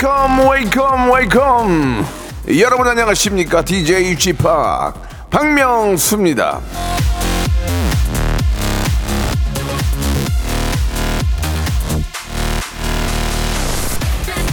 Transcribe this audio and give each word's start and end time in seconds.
Welcome, 0.00 0.48
welcome, 0.48 1.10
welcome. 1.10 2.04
여러분 2.60 2.86
안녕하십니까? 2.86 3.62
DJ 3.62 4.14
p 4.14 4.32
박명수입니다. 5.28 6.60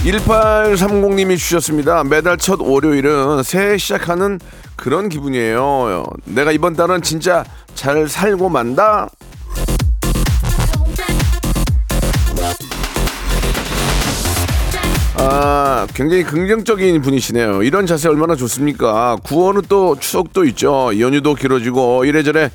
1830님이 0.04 1.38
주셨습니다. 1.38 2.04
매달 2.04 2.38
첫 2.38 2.60
월요일은 2.60 3.44
새해 3.44 3.78
시작하는 3.78 4.40
그런 4.76 5.10
기분이에요. 5.10 6.06
내가 6.26 6.52
이번 6.54 6.76
달은 6.76 7.04
진짜 7.04 7.44
잘 7.76 8.08
살고 8.08 8.50
만다. 8.50 9.10
아, 15.18 15.88
굉장히 15.94 16.24
긍정적인 16.24 17.02
분이시네요. 17.02 17.64
이런 17.64 17.86
자세 17.86 18.10
얼마나 18.10 18.36
좋습니까? 18.36 19.18
9월은 19.24 19.68
또 19.70 19.98
추석도 19.98 20.44
있죠. 20.46 20.92
연휴도 21.00 21.36
길어지고 21.36 22.06
이래저래 22.06 22.52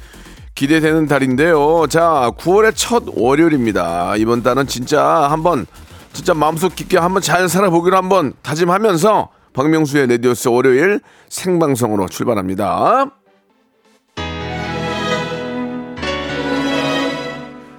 기대되는 0.54 1.06
달인데요. 1.06 1.86
자, 1.88 2.30
9월의 2.38 2.72
첫 2.74 3.04
월요일입니다. 3.14 4.16
이번 4.16 4.42
달은 4.42 4.66
진짜 4.66 5.02
한번 5.30 5.66
진짜 6.12 6.34
마음속 6.34 6.74
깊게 6.74 6.98
한번 6.98 7.22
잘 7.22 7.48
살아보기로 7.48 7.96
한번 7.96 8.34
다짐하면서 8.42 9.28
박명수의 9.54 10.08
라디오쇼 10.08 10.48
월요일 10.48 11.00
생방송으로 11.28 12.08
출발합니다. 12.08 13.06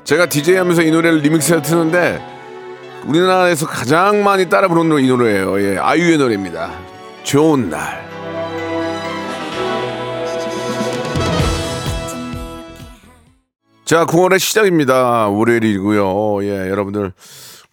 제가 0.04 0.28
DJ 0.28 0.56
하면서 0.56 0.82
이 0.82 0.92
노래를 0.92 1.20
리믹스해 1.20 1.62
트는데 1.62 2.41
우리나라에서 3.06 3.66
가장 3.66 4.24
많이 4.24 4.50
따라 4.50 4.68
부르는 4.68 5.04
이 5.04 5.08
노래예요. 5.08 5.62
예, 5.62 5.78
아이유의 5.78 6.18
노래입니다. 6.18 6.72
좋은 7.24 7.70
날. 7.70 8.10
자, 13.86 14.06
9월의 14.06 14.40
시작입니다. 14.40 15.28
월요일이고요. 15.28 16.44
예, 16.46 16.70
여러분들 16.70 17.12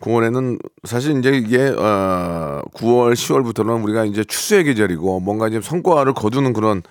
9월에는 0.01 0.59
사실 0.85 1.19
이제 1.19 1.31
이게 1.31 1.75
어 1.77 2.61
9월, 2.75 3.13
10월부터는 3.13 3.85
우리가 3.85 4.05
이제 4.05 4.25
추수의 4.25 4.65
계절이고 4.65 5.21
뭔가 5.21 5.49
이제 5.49 5.61
성과를 5.61 6.15
거두는 6.15 6.53
그런 6.53 6.83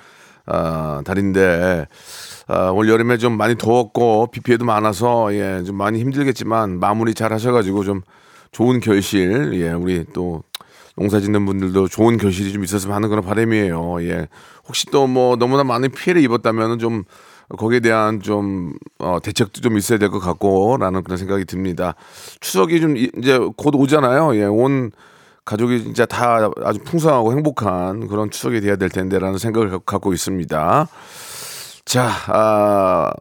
어 0.46 1.02
달인데 1.04 1.88
아, 2.48 2.70
올 2.70 2.88
여름에 2.88 3.18
좀 3.18 3.36
많이 3.38 3.58
더웠고 3.58 4.28
비 4.32 4.40
피해도 4.40 4.64
많아서 4.64 5.34
예, 5.34 5.64
좀 5.66 5.76
많이 5.76 6.00
힘들겠지만 6.00 6.80
마무리 6.80 7.14
잘 7.14 7.34
하셔가지고 7.34 7.84
좀 7.84 8.02
좋은 8.52 8.80
결실 8.80 9.52
예, 9.62 9.72
우리 9.72 10.06
또 10.14 10.44
농사 10.96 11.20
짓는 11.20 11.46
분들도 11.46 11.88
좋은 11.90 12.18
결실이 12.18 12.54
좀 12.54 12.64
있었으면 12.64 12.96
하는 12.96 13.10
그런 13.10 13.24
바람이에요. 13.24 13.98
예. 14.04 14.28
혹시 14.68 14.86
또 14.88 15.08
뭐 15.08 15.36
너무나 15.36 15.64
많은 15.64 15.92
피해를 15.92 16.22
입었다면은 16.24 16.80
좀 16.80 17.04
거기에 17.58 17.80
대한 17.80 18.20
좀 18.22 18.74
어, 19.00 19.20
대책도 19.24 19.62
좀 19.62 19.78
있어야 19.78 20.00
될 20.00 20.10
것 20.10 20.20
같고라는 20.20 21.04
그런 21.04 21.18
생각이 21.18 21.46
듭니다. 21.46 21.94
추석이 22.42 22.82
좀 22.82 22.98
이- 22.98 23.10
이제 23.18 23.40
곧 23.56 23.76
오잖아요. 23.76 24.36
예, 24.36 24.44
온 24.46 24.92
가족이 25.46 25.82
진짜 25.84 26.06
다 26.06 26.50
아주 26.64 26.80
풍성하고 26.84 27.32
행복한 27.32 28.08
그런 28.10 28.30
추석이 28.32 28.60
돼야 28.60 28.76
될 28.76 28.90
텐데라는 28.90 29.38
생각을 29.38 29.70
갖- 29.70 29.86
갖고 29.86 30.12
있습니다. 30.14 30.88
자, 31.86 32.10
아, 32.28 33.12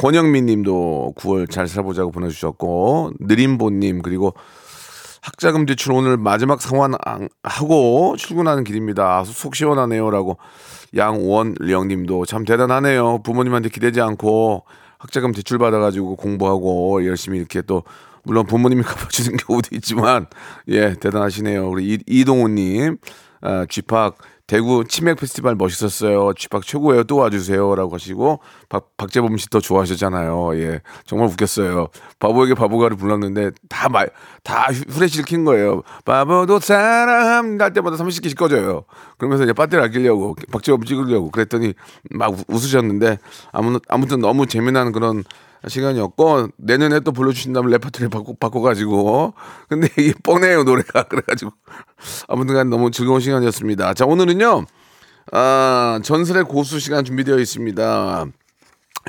권영민 0.00 0.46
님도 0.46 1.12
9월 1.16 1.50
잘 1.50 1.68
살아보자고 1.68 2.10
보내주셨고, 2.10 3.12
느림보님, 3.20 4.00
그리고 4.00 4.32
학자금 5.20 5.66
대출 5.66 5.92
오늘 5.92 6.16
마지막 6.16 6.62
상환하고 6.62 8.16
출근하는 8.16 8.64
길입니다. 8.64 9.18
아, 9.18 9.24
속 9.24 9.54
시원하네요라고 9.54 10.38
양원령 10.96 11.88
님도 11.88 12.24
참 12.24 12.44
대단하네요. 12.46 13.20
부모님한테 13.22 13.68
기대지 13.68 14.00
않고 14.00 14.64
학자금 14.98 15.32
대출 15.32 15.58
받아가지고 15.58 16.16
공부하고 16.16 17.04
열심히 17.04 17.38
이렇게 17.38 17.60
또 17.60 17.82
물론 18.22 18.46
부모님이 18.46 18.82
갚아주는 18.84 19.36
경우도 19.36 19.68
있지만 19.76 20.26
예 20.68 20.94
대단하시네요. 20.94 21.68
우리 21.68 21.94
이, 21.94 21.98
이동훈님 22.06 22.96
아, 23.42 23.66
쥐팍 23.68 24.16
대구 24.50 24.82
치맥 24.84 25.16
페스티벌 25.16 25.54
멋있었어요. 25.54 26.32
쥐팍 26.36 26.66
최고예요. 26.66 27.04
또 27.04 27.18
와주세요라고 27.18 27.94
하시고 27.94 28.40
박, 28.68 28.96
박재범 28.96 29.36
씨 29.36 29.48
더 29.48 29.60
좋아하셨잖아요. 29.60 30.58
예 30.60 30.80
정말 31.06 31.28
웃겼어요. 31.28 31.86
바보에게 32.18 32.54
바보가를 32.54 32.96
불렀는데 32.96 33.52
다다 33.68 34.72
후레쉬를 34.88 35.24
킨 35.24 35.44
거예요. 35.44 35.82
바보도 36.04 36.58
할 36.58 37.72
때마다 37.72 37.96
30개씩 37.96 38.36
꺼져요. 38.36 38.82
그러면서 39.18 39.44
이제 39.44 39.52
배터리 39.52 39.80
아끼려고 39.84 40.34
박재범 40.50 40.82
찍으려고 40.84 41.30
그랬더니 41.30 41.74
막 42.10 42.32
우- 42.32 42.44
웃으셨는데 42.48 43.18
아무 43.52 43.78
아무튼 43.88 44.18
너무 44.20 44.46
재미난 44.46 44.90
그런 44.90 45.22
시간이었고 45.68 46.48
내년에 46.56 47.00
또 47.00 47.12
불러주신다면 47.12 47.70
레퍼토리 47.70 48.08
바꿔 48.08 48.34
바꿔가지고 48.38 49.34
근데 49.68 49.88
이게 49.98 50.14
뻔해요 50.22 50.64
노래가 50.64 51.04
그래가지고 51.08 51.52
아무튼간 52.28 52.70
너무 52.70 52.90
즐거운 52.90 53.20
시간이었습니다. 53.20 53.94
자 53.94 54.06
오늘은요 54.06 54.64
아 55.32 56.00
전설의 56.02 56.44
고수 56.44 56.80
시간 56.80 57.04
준비되어 57.04 57.38
있습니다. 57.38 58.26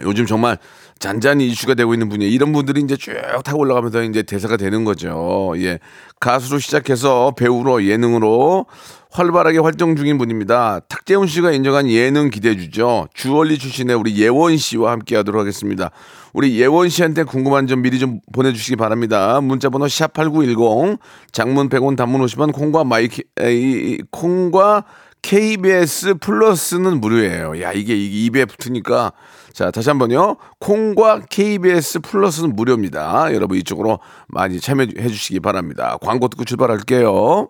요즘 0.03 0.25
정말 0.25 0.57
잔잔히 1.01 1.47
이슈가 1.47 1.73
되고 1.73 1.94
있는 1.94 2.09
분이에요. 2.09 2.31
이런 2.31 2.53
분들이 2.53 2.79
이제 2.79 2.95
쭉 2.95 3.13
타고 3.44 3.62
올라가면서 3.62 4.03
이제 4.03 4.22
대사가 4.22 4.56
되는 4.56 4.85
거죠. 4.85 5.53
예. 5.57 5.79
가수로 6.19 6.59
시작해서 6.59 7.34
배우로 7.35 7.85
예능으로 7.85 8.67
활발하게 9.09 9.57
활동 9.57 9.95
중인 9.95 10.19
분입니다. 10.19 10.81
탁재훈 10.88 11.28
씨가 11.28 11.51
인정한 11.51 11.90
예능 11.90 12.29
기대주죠. 12.29 13.07
주얼리 13.16 13.57
출신의 13.57 13.95
우리 13.95 14.16
예원 14.22 14.56
씨와 14.57 14.91
함께 14.91 15.16
하도록 15.17 15.41
하겠습니다. 15.41 15.90
우리 16.34 16.59
예원 16.59 16.88
씨한테 16.88 17.23
궁금한 17.23 17.66
점 17.66 17.81
미리 17.81 17.97
좀 17.97 18.19
보내주시기 18.31 18.75
바랍니다. 18.75 19.41
문자번호 19.41 19.88
샵8910 19.88 21.00
장문 21.31 21.67
100원 21.69 21.97
단문 21.97 22.22
50원 22.22 22.53
콩과 22.53 22.84
마이키, 22.84 23.23
에이, 23.40 23.97
콩과 24.11 24.85
KBS 25.23 26.16
플러스는 26.16 27.01
무료예요. 27.01 27.59
야, 27.61 27.72
이게, 27.73 27.95
이게 27.95 28.25
입에 28.25 28.45
붙으니까. 28.45 29.11
자, 29.53 29.72
다시 29.72 29.89
한 29.89 30.00
번요. 30.00 30.38
콩과 30.59 31.22
KBS 31.29 32.00
플러스는 32.01 32.56
무료입니다. 32.56 33.34
여러분 33.34 33.57
이쪽으로 33.57 34.00
많이 34.28 34.59
참여해 34.59 35.07
주시기 35.07 35.39
바랍니다. 35.39 35.97
광고 36.01 36.28
듣고 36.28 36.45
출발할게요. 36.45 37.50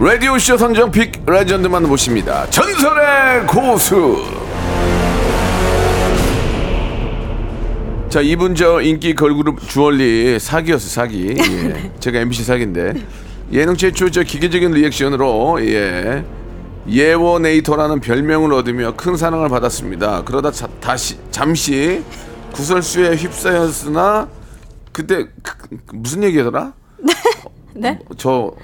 라디오쇼 0.00 0.56
선정 0.56 0.90
픽 0.90 1.12
레전드만 1.26 1.86
모십니다. 1.86 2.48
전설의 2.48 3.46
고수. 3.46 4.24
자, 8.08 8.20
이분 8.22 8.54
저 8.54 8.80
인기 8.80 9.14
걸그룹 9.14 9.60
주얼리 9.68 10.38
사기였어, 10.40 10.88
사기. 10.88 11.34
예. 11.38 11.92
제가 12.00 12.20
MBC 12.20 12.44
사기인데. 12.44 12.94
예능 13.52 13.76
최초 13.76 14.10
저 14.10 14.22
기계적인 14.22 14.70
리액션으로 14.70 15.58
예. 15.66 16.24
예원에이터라는 16.88 18.00
별명을 18.00 18.54
얻으며 18.54 18.94
큰 18.96 19.16
사랑을 19.18 19.50
받았습니다. 19.50 20.22
그러다 20.24 20.50
자, 20.50 20.66
다시 20.80 21.18
잠시 21.30 22.02
구설수에 22.52 23.16
휩싸였으나 23.16 24.28
그때 24.92 25.26
그- 25.42 25.68
그- 25.86 25.96
무슨 25.96 26.22
얘기하더라? 26.24 26.72
네? 27.80 27.98
저뭐 28.18 28.54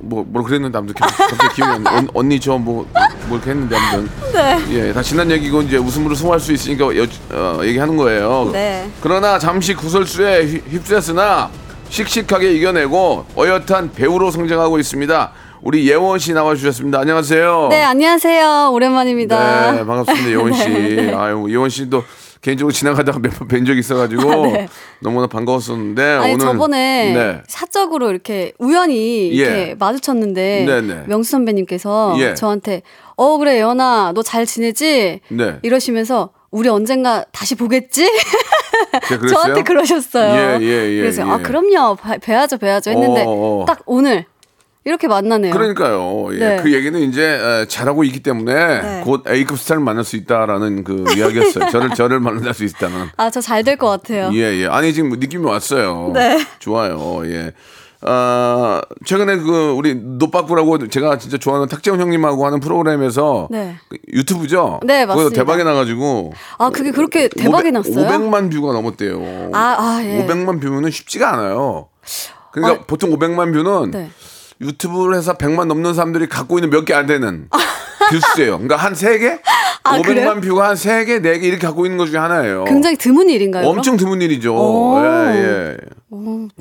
뭘 0.00 0.44
그랬는데 0.44 0.76
아무튼 0.78 0.94
기- 0.94 1.00
갑자기 1.00 1.54
기억이 1.54 1.72
안 1.72 1.82
나. 1.82 1.96
언- 1.96 2.08
언니 2.14 2.38
저뭐뭐 2.38 2.86
이렇게 3.30 3.50
했는데 3.50 3.76
아무튼 3.76 4.08
네. 4.32 4.58
예, 4.88 4.92
다 4.92 5.02
지난 5.02 5.30
얘기고 5.30 5.62
이제 5.62 5.76
웃음으로 5.78 6.14
소화할 6.14 6.38
수 6.40 6.52
있으니까 6.52 6.96
여, 6.96 7.06
어, 7.32 7.60
얘기하는 7.64 7.96
거예요. 7.96 8.50
네. 8.52 8.88
그러나 9.00 9.38
잠시 9.38 9.74
구설수에 9.74 10.44
휩- 10.46 10.62
휩쓸렸으나 10.68 11.50
씩씩하게 11.88 12.52
이겨내고 12.54 13.26
어엿한 13.36 13.92
배우로 13.94 14.30
성장하고 14.30 14.78
있습니다. 14.78 15.30
우리 15.62 15.88
예원 15.88 16.18
씨 16.18 16.32
나와 16.32 16.54
주셨습니다. 16.54 17.00
안녕하세요. 17.00 17.68
네, 17.70 17.82
안녕하세요. 17.82 18.70
오랜만입니다. 18.72 19.72
네, 19.72 19.84
반갑습니다. 19.86 20.30
예원 20.30 20.52
씨. 20.52 20.68
네, 20.68 20.78
네. 21.10 21.14
아유, 21.14 21.46
예원 21.48 21.70
씨도 21.70 22.04
개인적으로 22.46 22.72
지나가다가 22.72 23.18
몇 23.18 23.32
번 23.38 23.48
뵌 23.48 23.64
적이 23.66 23.80
있어가지고 23.80 24.46
네. 24.52 24.68
너무나 25.00 25.26
반가웠었는데 25.26 26.02
아니 26.02 26.34
오늘 26.34 26.38
저번에 26.46 27.12
네. 27.12 27.42
사적으로 27.48 28.08
이렇게 28.10 28.52
우연히 28.60 29.30
예. 29.32 29.34
이렇게 29.34 29.74
마주쳤는데 29.76 30.64
네, 30.66 30.80
네. 30.80 31.02
명수 31.08 31.32
선배님께서 31.32 32.14
예. 32.20 32.34
저한테 32.34 32.82
어 33.16 33.36
그래 33.38 33.56
예원아 33.58 34.12
너 34.14 34.22
잘 34.22 34.46
지내지 34.46 35.20
네. 35.28 35.58
이러시면서 35.62 36.30
우리 36.52 36.68
언젠가 36.68 37.24
다시 37.32 37.56
보겠지 37.56 38.08
그랬어요? 39.08 39.28
저한테 39.28 39.62
그러셨어요. 39.62 40.60
예, 40.60 40.64
예, 40.64 40.92
예, 40.94 41.00
그래서 41.00 41.22
예. 41.26 41.30
아 41.30 41.38
그럼요 41.38 41.96
봐- 41.96 42.16
뵈야죠 42.18 42.58
뵈야죠 42.58 42.90
했는데 42.92 43.24
어, 43.26 43.62
어. 43.62 43.64
딱 43.66 43.80
오늘 43.86 44.24
이렇게 44.86 45.08
만나네요. 45.08 45.52
그러니까요. 45.52 46.28
예. 46.34 46.38
네. 46.38 46.56
그 46.62 46.72
얘기는 46.72 46.98
이제 47.00 47.22
에, 47.24 47.66
잘하고 47.66 48.04
있기 48.04 48.20
때문에 48.20 48.54
네. 48.54 49.00
곧 49.04 49.24
A급 49.28 49.58
스타를 49.58 49.82
만날 49.82 50.04
수 50.04 50.14
있다라는 50.14 50.84
그 50.84 51.04
이야기였어요. 51.16 51.68
저를 51.74 51.90
저를 51.90 52.20
만날 52.20 52.54
수 52.54 52.62
있다는. 52.64 53.08
아 53.16 53.28
저 53.28 53.40
잘 53.40 53.64
될 53.64 53.76
것 53.76 53.88
같아요. 53.90 54.30
예, 54.32 54.62
예. 54.62 54.66
아니 54.68 54.94
지금 54.94 55.10
느낌이 55.10 55.44
왔어요. 55.44 56.12
네. 56.14 56.38
좋아요. 56.60 57.20
예. 57.26 57.50
아, 58.02 58.80
최근에 59.04 59.38
그 59.38 59.70
우리 59.72 59.96
노빠꾸라고 59.96 60.86
제가 60.86 61.18
진짜 61.18 61.36
좋아하는 61.36 61.66
탁재훈 61.66 61.98
형님하고 62.00 62.46
하는 62.46 62.60
프로그램에서 62.60 63.48
네. 63.50 63.74
그 63.88 63.98
유튜브죠. 64.12 64.78
네, 64.84 65.04
맞습니다. 65.04 65.34
대박이 65.34 65.64
나가지고 65.64 66.32
아 66.58 66.70
그게 66.70 66.92
그렇게 66.92 67.26
대박이 67.28 67.70
500, 67.70 67.72
났어요? 67.72 68.06
500만 68.06 68.52
뷰가 68.52 68.72
넘었대요. 68.72 69.50
아, 69.52 69.58
아, 69.78 70.00
예. 70.04 70.24
500만 70.24 70.60
뷰는 70.62 70.92
쉽지가 70.92 71.32
않아요. 71.32 71.88
그러니까 72.52 72.84
보통 72.86 73.10
500만 73.10 73.52
뷰는 73.52 73.90
네. 73.90 74.10
유튜브를 74.60 75.16
해서 75.16 75.34
100만 75.34 75.66
넘는 75.66 75.94
사람들이 75.94 76.28
갖고 76.28 76.58
있는 76.58 76.70
몇 76.70 76.84
개 76.84 76.94
안 76.94 77.06
되는 77.06 77.48
뷰수예요. 78.10 78.52
그러니까 78.58 78.76
한 78.76 78.92
3개? 78.92 79.40
아, 79.82 79.98
500만 79.98 80.04
그래요? 80.04 80.40
뷰가 80.40 80.68
한 80.68 80.74
3개, 80.76 81.20
4개 81.20 81.42
이렇게 81.44 81.66
갖고 81.66 81.86
있는 81.86 81.98
것 81.98 82.06
중에 82.06 82.18
하나예요. 82.18 82.64
굉장히 82.64 82.96
드문 82.96 83.28
일인가요? 83.30 83.66
엄청 83.66 83.96
드문 83.96 84.22
일이죠. 84.22 84.54
오. 84.54 84.98
예, 85.00 85.36
예. 85.36 85.76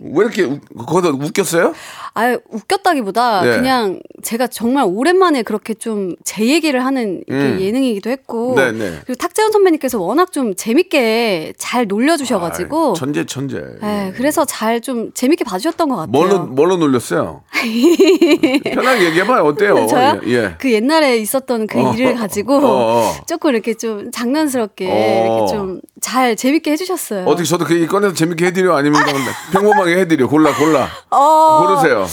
왜 0.01 0.25
이렇게 0.25 0.43
우- 0.43 0.59
거기다 0.59 1.09
웃겼어요? 1.13 1.73
아 2.15 2.37
웃겼다기보다 2.49 3.41
네. 3.43 3.55
그냥 3.57 3.99
제가 4.23 4.47
정말 4.47 4.85
오랜만에 4.87 5.43
그렇게 5.43 5.73
좀 5.73 6.15
제 6.25 6.45
얘기를 6.47 6.83
하는 6.83 7.23
음. 7.29 7.57
예능이기도 7.61 8.09
했고 8.09 8.55
네, 8.57 8.71
네. 8.71 8.99
그리고 9.05 9.15
탁재훈 9.15 9.51
선배님께서 9.51 9.99
워낙 10.01 10.31
좀 10.31 10.55
재밌게 10.55 11.53
잘 11.57 11.85
놀려주셔가지고 11.87 12.89
아이, 12.89 12.95
천재 12.95 13.25
천재. 13.25 13.61
네, 13.81 14.11
그래서 14.17 14.43
잘 14.45 14.81
좀 14.81 15.11
재밌게 15.13 15.43
봐주셨던 15.45 15.87
것 15.89 15.95
같아요. 15.95 16.11
뭘로 16.11 16.39
뭘로 16.47 16.77
놀렸어요? 16.77 17.43
편하게 18.73 19.05
얘기해봐요. 19.05 19.43
어때요? 19.43 19.85
저요? 19.87 20.21
예. 20.25 20.31
예. 20.31 20.55
그 20.59 20.71
옛날에 20.71 21.17
있었던 21.17 21.67
그 21.67 21.79
어, 21.79 21.93
일을 21.93 22.15
가지고 22.15 22.57
어, 22.57 22.61
어. 22.65 23.15
조금 23.27 23.51
이렇게 23.51 23.73
좀 23.73 24.11
장난스럽게 24.11 24.87
어. 24.89 25.25
이렇게 25.25 25.53
좀 25.53 25.81
잘 26.05 26.35
재밌게 26.35 26.71
해주셨어요. 26.73 27.25
어떻게 27.25 27.47
저도 27.49 27.65
그 27.65 27.87
꺼내서 27.87 28.13
재밌게 28.13 28.45
해드려 28.45 28.75
아니면 28.77 29.01
평범하게 29.51 29.97
해드려 30.01 30.27
골라 30.27 30.55
골라 30.55 30.87
어, 31.09 31.65
고르세요. 31.65 32.05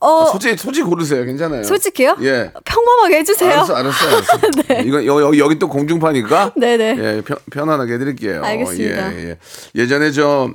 어, 0.00 0.24
솔직히 0.30 0.56
솔직히 0.56 0.86
고르세요. 0.86 1.26
괜찮아요. 1.26 1.62
솔직히요? 1.62 2.16
예. 2.22 2.50
평범하게 2.64 3.18
해주세요. 3.18 3.50
알았어, 3.50 3.74
알았어, 3.74 4.06
알았어. 4.06 4.82
이거 4.82 5.04
여기, 5.04 5.22
여기, 5.22 5.38
여기 5.40 5.58
또 5.58 5.68
공중파니까. 5.68 6.52
네네. 6.56 6.96
예, 6.98 7.22
편, 7.22 7.36
편안하게 7.52 7.92
해드릴게요. 7.94 8.42
알겠습니다. 8.42 9.14
예, 9.14 9.28
예. 9.30 9.36
예전에 9.74 10.10
저 10.12 10.48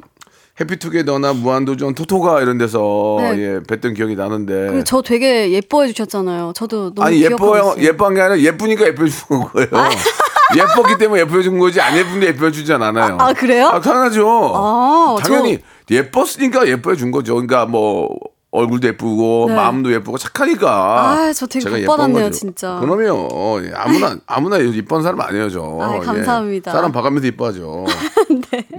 해피투게더나 0.60 1.34
무한도전 1.34 1.96
토토가 1.96 2.42
이런 2.42 2.58
데서 2.58 3.18
네. 3.20 3.38
예, 3.40 3.60
뵀던 3.62 3.96
기억이 3.96 4.16
나는데. 4.16 4.68
그리고 4.68 4.84
저 4.84 5.02
되게 5.02 5.52
예뻐해 5.52 5.88
주셨잖아요. 5.88 6.54
저도 6.56 6.94
너무 6.94 7.08
아니 7.08 7.22
예뻐요. 7.24 7.76
예뻐한 7.80 8.14
게 8.14 8.22
아니라 8.22 8.40
예쁘니까 8.40 8.86
예뻐해 8.86 9.10
준 9.10 9.40
거예요. 9.42 9.68
예뻤기 10.56 10.98
때문에 11.00 11.22
예뻐해 11.22 11.42
준 11.42 11.58
거지 11.58 11.82
안 11.82 11.98
예쁜데 11.98 12.28
예뻐해 12.28 12.52
주진 12.52 12.80
않아요. 12.80 13.18
아, 13.20 13.34
그래요? 13.34 13.68
아, 13.68 13.80
당연하죠. 13.80 14.52
아, 14.54 15.18
당연히 15.24 15.60
예뻤으니까 15.90 16.68
예뻐해 16.68 16.96
준 16.96 17.10
거죠. 17.10 17.34
그러니까 17.34 17.66
뭐 17.66 18.10
얼굴도 18.52 18.88
예쁘고 18.90 19.46
네. 19.48 19.56
마음도 19.56 19.92
예쁘고 19.92 20.20
착하니까. 20.20 20.70
아, 20.70 21.34
저 21.34 21.48
되게 21.48 21.64
제가 21.64 21.76
복 21.76 21.82
예쁜 21.82 21.88
받았네요, 21.88 22.26
거죠. 22.26 22.38
진짜. 22.38 22.80
그럼요. 22.80 23.62
예, 23.66 23.72
아무나 23.74 24.16
아무나 24.28 24.58
이쁜 24.58 25.02
사람 25.02 25.20
아니에요, 25.22 25.50
저. 25.50 25.80
아, 25.82 26.00
감사합니다. 26.00 26.70
예. 26.70 26.74
사람 26.74 26.92
봐가면서 26.92 27.26
이뻐하죠. 27.26 27.86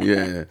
예. 0.03 0.47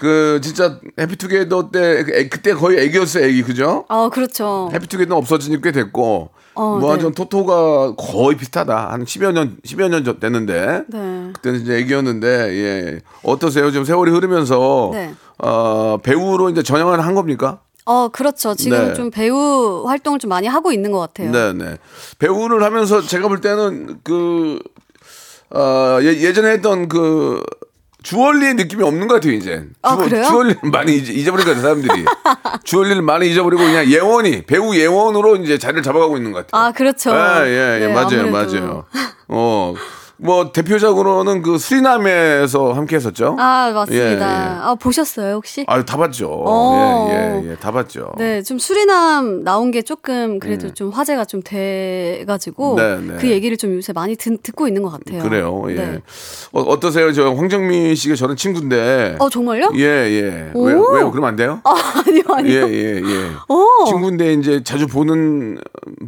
그 0.00 0.40
진짜 0.42 0.78
해피투게더 0.98 1.70
때 1.70 2.04
그- 2.04 2.28
그때 2.28 2.54
거의 2.54 2.78
애기였어요, 2.80 3.24
애기 3.24 3.42
그죠? 3.42 3.84
아, 3.88 4.08
그렇죠. 4.12 4.70
해피투게더 4.72 5.16
없어진 5.16 5.52
지꽤 5.54 5.72
됐고 5.72 6.30
어, 6.54 6.76
무한전 6.78 7.10
네. 7.10 7.14
토토가 7.14 7.94
거의 7.96 8.36
비슷하다 8.36 8.90
한 8.90 9.04
10여 9.04 9.32
년 9.32 9.56
10여 9.64 9.88
년 9.88 10.04
전 10.04 10.18
됐는데 10.18 10.82
네. 10.88 11.30
그때는 11.34 11.60
이제 11.60 11.76
애기였는데 11.76 12.28
예 12.28 13.00
어떠세요 13.22 13.70
좀 13.70 13.84
세월이 13.84 14.10
흐르면서 14.10 14.90
네. 14.92 15.14
어 15.38 15.98
배우로 16.02 16.50
이제 16.50 16.62
전향을 16.64 17.00
한 17.04 17.14
겁니까? 17.14 17.60
어, 17.84 18.08
그렇죠. 18.08 18.54
지금 18.54 18.88
네. 18.88 18.92
좀 18.94 19.10
배우 19.10 19.84
활동을 19.86 20.18
좀 20.18 20.28
많이 20.30 20.46
하고 20.48 20.72
있는 20.72 20.90
것 20.90 20.98
같아요. 20.98 21.30
네네 21.30 21.78
배우를 22.18 22.62
하면서 22.64 23.00
제가 23.02 23.28
볼 23.28 23.40
때는 23.40 24.00
그 24.02 24.58
어, 25.50 25.98
예, 26.02 26.06
예전에 26.08 26.50
했던 26.50 26.88
그 26.88 27.42
주얼리의 28.02 28.54
느낌이 28.54 28.82
없는 28.82 29.08
것 29.08 29.14
같아요 29.14 29.32
이제. 29.32 29.64
아, 29.82 29.96
그래요? 29.96 30.24
주얼리는 30.24 30.58
많이 30.70 30.96
잊- 30.96 31.08
잊어버린 31.10 31.44
것 31.44 31.54
같아요 31.56 31.62
사람들이. 31.62 32.04
주얼리를 32.64 33.02
많이 33.02 33.28
잊어버리고 33.28 33.62
그냥 33.62 33.86
예원이 33.90 34.42
배우 34.42 34.74
예원으로 34.76 35.36
이제 35.36 35.58
자리를 35.58 35.82
잡아가고 35.82 36.16
있는 36.16 36.32
것 36.32 36.46
같아요. 36.46 36.64
아, 36.66 36.72
그렇죠. 36.72 37.10
예, 37.10 37.46
예, 37.48 37.80
예, 37.82 37.86
네, 37.88 37.92
맞아요, 37.92 38.20
아무래도. 38.20 38.30
맞아요. 38.30 38.84
어, 39.28 39.74
뭐 40.20 40.50
대표적으로는 40.50 41.42
그 41.42 41.58
수리남에서 41.58 42.72
함께 42.72 42.96
했었죠. 42.96 43.36
아, 43.38 43.70
맞습니다. 43.72 44.04
예, 44.04 44.12
예. 44.14 44.18
아, 44.20 44.74
보셨어요, 44.74 45.34
혹시? 45.34 45.64
아유, 45.68 45.84
다 45.84 45.96
봤죠. 45.96 46.28
어. 46.44 47.08
예, 47.10 47.14
예, 47.14 47.50
예, 47.50 47.56
다 47.56 47.70
봤죠. 47.70 48.12
네, 48.18 48.42
좀 48.42 48.58
수리남 48.58 49.44
나온 49.44 49.70
게 49.70 49.82
조금 49.82 50.40
그래도 50.40 50.74
좀 50.74 50.90
화제가 50.90 51.24
좀 51.24 51.40
돼가지고 51.44 52.74
음. 52.74 52.76
네, 52.76 53.12
네. 53.12 53.18
그 53.20 53.28
얘기를 53.30 53.56
좀 53.56 53.74
요새 53.76 53.92
많이 53.92 54.16
듣, 54.16 54.42
듣고 54.42 54.66
있는 54.66 54.82
것 54.82 54.90
같아요. 54.90 55.22
그래요. 55.22 55.64
예. 55.68 55.74
네. 55.74 55.98
어, 56.52 56.62
어떠세요? 56.62 57.12
저 57.12 57.32
황정민 57.32 57.94
씨가 57.94 58.16
저는 58.16 58.34
친구인데. 58.34 59.16
어, 59.20 59.30
정말요? 59.30 59.70
예, 59.76 59.82
예. 59.84 60.50
오. 60.54 60.64
왜, 60.64 60.74
왜, 60.74 61.10
그러면 61.10 61.24
안 61.26 61.36
돼요? 61.36 61.60
아, 61.62 61.74
아니요, 62.06 62.22
아니요. 62.28 62.60
예, 62.60 62.72
예, 62.72 62.96
예. 62.96 63.30
오. 63.48 63.84
친구인데 63.86 64.32
이제 64.34 64.64
자주 64.64 64.88
보는 64.88 65.58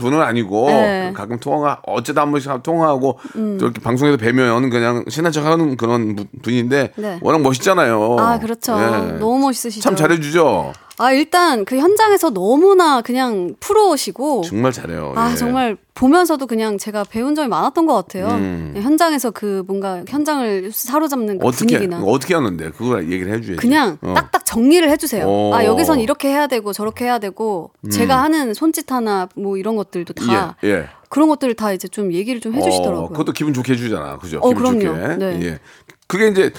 분은 0.00 0.20
아니고 0.20 0.66
네. 0.66 1.08
음. 1.10 1.14
가끔 1.14 1.38
통화 1.38 1.78
어쩌다 1.86 2.22
한 2.22 2.32
번씩 2.32 2.50
통화하고 2.64 3.18
또 3.34 3.56
이렇게 3.56 3.80
방송 3.80 3.99
에서 4.08 4.16
뵈면 4.16 4.70
그냥 4.70 5.04
친한 5.08 5.32
척하는 5.32 5.76
그런 5.76 6.16
분- 6.16 6.28
분인데 6.42 6.92
네. 6.96 7.18
워낙 7.22 7.40
멋있잖아요. 7.42 8.16
아, 8.18 8.38
그렇죠. 8.38 8.72
예. 8.80 9.18
너무 9.18 9.38
멋있으시죠. 9.40 9.82
참 9.82 9.96
잘해주죠. 9.96 10.72
아, 10.98 11.12
일단 11.12 11.64
그 11.64 11.78
현장에서 11.78 12.28
너무나 12.30 13.00
그냥 13.00 13.54
프로시고. 13.58 14.42
정말 14.42 14.70
잘해요. 14.72 15.14
아, 15.16 15.30
예. 15.32 15.34
정말 15.36 15.76
보면서도 15.94 16.46
그냥 16.46 16.76
제가 16.76 17.04
배운 17.04 17.34
점이 17.34 17.48
많았던 17.48 17.86
것 17.86 17.94
같아요. 17.94 18.26
음. 18.28 18.74
현장에서 18.76 19.30
그 19.30 19.62
뭔가 19.66 20.02
현장을 20.06 20.70
사로잡는 20.72 21.38
그 21.38 21.46
어떻게 21.46 21.78
분위기나. 21.78 22.02
어떻게 22.04 22.34
하는데 22.34 22.70
그걸 22.70 23.10
얘기를 23.10 23.32
해줘야지. 23.32 23.56
그냥 23.56 23.96
어. 24.02 24.12
딱딱 24.14 24.44
정리를 24.44 24.88
해주세요. 24.90 25.24
어. 25.26 25.50
음. 25.50 25.54
아 25.54 25.64
여기선 25.64 26.00
이렇게 26.00 26.28
해야 26.28 26.46
되고 26.46 26.72
저렇게 26.72 27.06
해야 27.06 27.18
되고 27.18 27.70
제가 27.90 28.22
하는 28.22 28.52
손짓 28.52 28.90
하나 28.92 29.28
뭐 29.36 29.56
이런 29.56 29.76
것들도 29.76 30.12
다 30.14 30.56
예, 30.64 30.68
예. 30.68 30.86
그런 31.10 31.28
것들을 31.28 31.54
다 31.54 31.72
이제 31.72 31.88
좀 31.88 32.12
얘기를 32.12 32.40
좀 32.40 32.54
해주시더라고요. 32.54 33.04
어, 33.04 33.08
그것도 33.08 33.32
기분 33.32 33.52
좋게 33.52 33.72
해주잖아, 33.74 34.16
그죠? 34.18 34.38
어, 34.38 34.48
기분 34.54 34.78
그럼요. 34.78 34.96
좋게. 35.02 35.16
네. 35.16 35.42
예. 35.44 35.58
그게 36.06 36.28
이제 36.28 36.52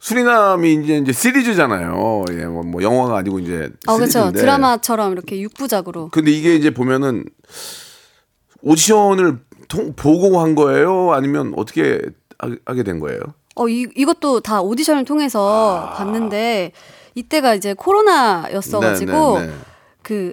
수리남이 0.00 0.74
이제 0.82 0.96
이제 0.96 1.12
시리즈잖아요. 1.12 2.24
예, 2.32 2.46
뭐, 2.46 2.62
뭐 2.62 2.82
영화가 2.82 3.18
아니고 3.18 3.38
이제 3.38 3.70
어 3.86 3.96
그렇죠. 3.96 4.32
드라마처럼 4.32 5.12
이렇게 5.12 5.38
육부작으로. 5.40 6.08
근데 6.08 6.30
이게 6.32 6.56
이제 6.56 6.70
보면은 6.72 7.24
오디션을 8.62 9.38
통, 9.68 9.92
보고 9.94 10.40
한 10.40 10.54
거예요? 10.54 11.12
아니면 11.12 11.52
어떻게 11.56 12.00
하- 12.38 12.56
하게 12.64 12.82
된 12.82 12.98
거예요? 12.98 13.20
어 13.54 13.68
이, 13.68 13.86
이것도 13.94 14.40
다 14.40 14.62
오디션을 14.62 15.04
통해서 15.04 15.86
아. 15.86 15.94
봤는데 15.94 16.72
이때가 17.14 17.54
이제 17.54 17.74
코로나였어가지고 17.74 19.38
네, 19.38 19.46
네, 19.46 19.46
네. 19.48 19.52
그 20.02 20.32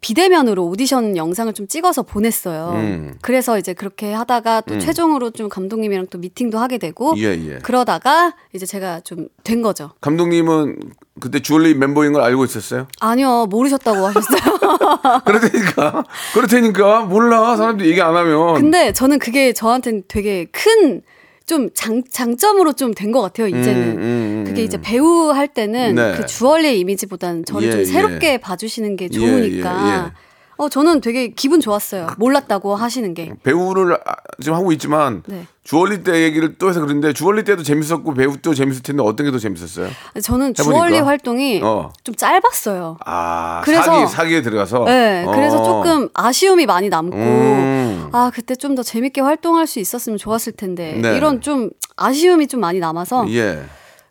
비대면으로 0.00 0.64
오디션 0.66 1.16
영상을 1.16 1.52
좀 1.54 1.66
찍어서 1.66 2.02
보냈어요. 2.02 2.70
음. 2.74 3.14
그래서 3.20 3.58
이제 3.58 3.74
그렇게 3.74 4.12
하다가 4.12 4.60
또 4.62 4.78
최종으로 4.78 5.30
좀 5.30 5.48
감독님이랑 5.48 6.06
또 6.10 6.18
미팅도 6.18 6.58
하게 6.58 6.78
되고 6.78 7.14
예, 7.18 7.24
예. 7.24 7.58
그러다가 7.62 8.34
이제 8.54 8.64
제가 8.66 9.00
좀 9.00 9.28
된 9.48 9.62
거죠. 9.62 9.92
감독님은 10.02 10.78
그때 11.20 11.40
주얼리 11.40 11.74
멤버인 11.74 12.12
걸 12.12 12.20
알고 12.22 12.44
있었어요? 12.44 12.86
아니요, 13.00 13.46
모르셨다고 13.46 14.06
하셨어요. 14.06 14.58
그렇다니까. 15.24 16.04
그렇다니까. 16.34 17.00
몰라. 17.06 17.56
사람들이 17.56 17.88
얘기 17.88 18.02
안 18.02 18.14
하면. 18.14 18.54
근데 18.54 18.92
저는 18.92 19.18
그게 19.18 19.54
저한테는 19.54 20.02
되게 20.06 20.44
큰 20.52 21.00
좀 21.48 21.70
장, 21.74 22.02
장점으로 22.10 22.74
좀 22.74 22.92
된 22.94 23.10
것 23.10 23.20
같아요, 23.22 23.48
이제는. 23.48 23.82
음, 23.82 23.98
음, 23.98 24.00
음, 24.02 24.44
그게 24.46 24.62
이제 24.62 24.78
배우 24.80 25.30
할 25.30 25.48
때는 25.48 25.94
네. 25.94 26.12
그 26.16 26.26
주얼리의 26.26 26.78
이미지보다는 26.80 27.44
저를 27.46 27.68
예, 27.68 27.72
좀 27.72 27.80
예. 27.80 27.84
새롭게 27.86 28.38
봐주시는 28.38 28.96
게 28.96 29.06
예, 29.06 29.08
좋으니까. 29.08 29.88
예, 29.88 29.92
예. 30.08 30.12
어, 30.60 30.68
저는 30.68 31.00
되게 31.00 31.28
기분 31.28 31.60
좋았어요. 31.60 32.08
몰랐다고 32.18 32.74
하시는 32.74 33.14
게. 33.14 33.32
배우를 33.44 33.94
아- 33.94 34.14
지금 34.40 34.54
하고 34.56 34.72
있지만 34.72 35.22
네. 35.26 35.46
주얼리 35.62 36.02
때 36.02 36.22
얘기를 36.24 36.56
또 36.58 36.68
해서 36.68 36.80
그런데 36.80 37.12
주얼리 37.12 37.44
때도 37.44 37.62
재밌었고 37.62 38.12
배우 38.14 38.36
도 38.38 38.52
재밌을 38.54 38.82
텐데 38.82 39.02
어떤 39.04 39.24
게 39.26 39.30
더 39.30 39.38
재밌었어요? 39.38 39.88
저는 40.20 40.54
해보니까? 40.58 40.62
주얼리 40.64 40.98
활동이 40.98 41.60
어. 41.62 41.92
좀 42.02 42.14
짧았어요. 42.16 42.96
아, 43.06 43.60
그래서- 43.64 43.82
사기 43.84 44.06
사기에 44.12 44.42
들어가서. 44.42 44.84
네, 44.86 45.24
그래서 45.32 45.60
어. 45.62 45.64
조금 45.64 46.08
아쉬움이 46.12 46.66
많이 46.66 46.88
남고, 46.88 47.16
음. 47.16 47.87
아, 48.12 48.30
그때 48.34 48.54
좀 48.56 48.74
더 48.74 48.82
재밌게 48.82 49.20
활동할 49.20 49.66
수 49.66 49.78
있었으면 49.80 50.18
좋았을 50.18 50.52
텐데, 50.52 50.98
네. 51.00 51.16
이런 51.16 51.40
좀 51.40 51.70
아쉬움이 51.96 52.46
좀 52.48 52.60
많이 52.60 52.78
남아서, 52.80 53.26
예. 53.32 53.64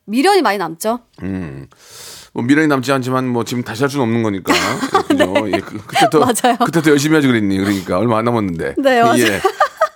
미련이 0.05 0.41
많이 0.41 0.57
남죠? 0.57 0.99
음. 1.23 1.67
뭐 2.33 2.43
미련이 2.43 2.67
남지 2.67 2.91
않지만 2.91 3.27
뭐 3.27 3.43
지금 3.43 3.63
다시 3.63 3.83
할 3.83 3.89
수는 3.89 4.03
없는 4.05 4.23
거니까. 4.23 4.53
그죠? 5.07 5.33
예, 5.47 5.59
그, 5.59 5.77
그때 5.85 6.07
더 6.11 6.19
맞아요. 6.19 6.57
그때 6.65 6.81
더 6.81 6.91
열심히 6.91 7.15
하지 7.15 7.27
그랬니? 7.27 7.57
그러니까 7.57 7.97
얼마 7.97 8.17
안 8.19 8.25
남았는데. 8.25 8.75
네, 8.77 9.01
맞아요. 9.01 9.23
예. 9.23 9.41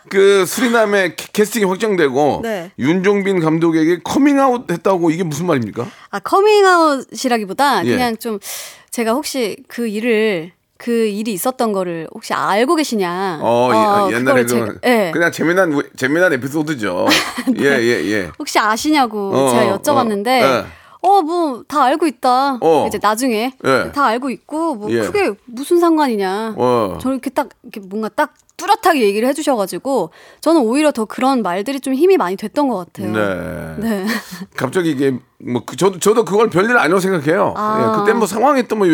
그 0.09 0.45
수리남의 0.45 1.15
캐- 1.15 1.27
캐스팅이 1.31 1.63
확정되고 1.65 2.41
네. 2.43 2.71
윤종빈 2.79 3.39
감독에게 3.39 3.99
커밍아웃 4.03 4.69
했다고 4.69 5.09
이게 5.11 5.23
무슨 5.23 5.45
말입니까? 5.45 5.87
아, 6.09 6.19
커밍아웃이라기보다 6.19 7.85
예. 7.85 7.91
그냥 7.91 8.17
좀 8.17 8.39
제가 8.89 9.13
혹시 9.13 9.57
그 9.67 9.87
일을 9.87 10.51
그 10.81 11.05
일이 11.05 11.31
있었던 11.33 11.73
거를 11.73 12.07
혹시 12.11 12.33
알고 12.33 12.75
계시냐? 12.75 13.37
어, 13.43 14.07
예, 14.09 14.15
옛날에 14.15 14.43
그거를 14.43 14.45
제가- 14.47 14.81
그 14.81 14.89
예. 14.89 15.11
그냥 15.13 15.31
재미난 15.31 15.71
우- 15.73 15.83
재미난 15.95 16.33
에피소드죠. 16.33 17.05
예, 17.61 17.65
예, 17.65 18.03
예. 18.11 18.31
혹시 18.39 18.57
아시냐고 18.57 19.31
어, 19.31 19.49
제가 19.51 19.75
어, 19.75 19.77
여쭤봤는데 19.77 20.27
예. 20.27 20.65
어, 21.03 21.21
뭐, 21.21 21.63
다 21.67 21.83
알고 21.83 22.05
있다. 22.07 22.57
어. 22.61 22.85
이제 22.87 22.99
나중에. 23.01 23.53
예. 23.65 23.91
다 23.91 24.05
알고 24.05 24.29
있고, 24.29 24.75
뭐, 24.75 24.91
예. 24.91 24.99
크게 25.01 25.31
무슨 25.45 25.79
상관이냐. 25.79 26.53
어. 26.55 26.97
저는 27.01 27.15
이렇게 27.17 27.31
딱, 27.31 27.49
이렇게 27.63 27.79
뭔가 27.87 28.07
딱 28.09 28.35
뚜렷하게 28.61 29.01
얘기를 29.01 29.27
해주셔가지고, 29.29 30.11
저는 30.41 30.61
오히려 30.61 30.91
더 30.91 31.05
그런 31.05 31.41
말들이 31.41 31.79
좀 31.79 31.93
힘이 31.93 32.17
많이 32.17 32.35
됐던 32.35 32.67
것 32.69 32.77
같아요. 32.77 33.11
네. 33.11 33.75
네. 33.89 34.05
갑자기 34.55 34.91
이게 34.91 35.17
뭐 35.43 35.63
그- 35.65 35.75
저도 35.75 35.97
저도 35.97 36.23
그걸 36.23 36.49
별일 36.51 36.77
아니라고 36.77 36.99
생각해요. 36.99 37.53
아. 37.57 37.79
예, 37.81 37.99
그때 37.99 38.13
뭐 38.15 38.27
상황이 38.27 38.67
또 38.67 38.75
뭐 38.75 38.87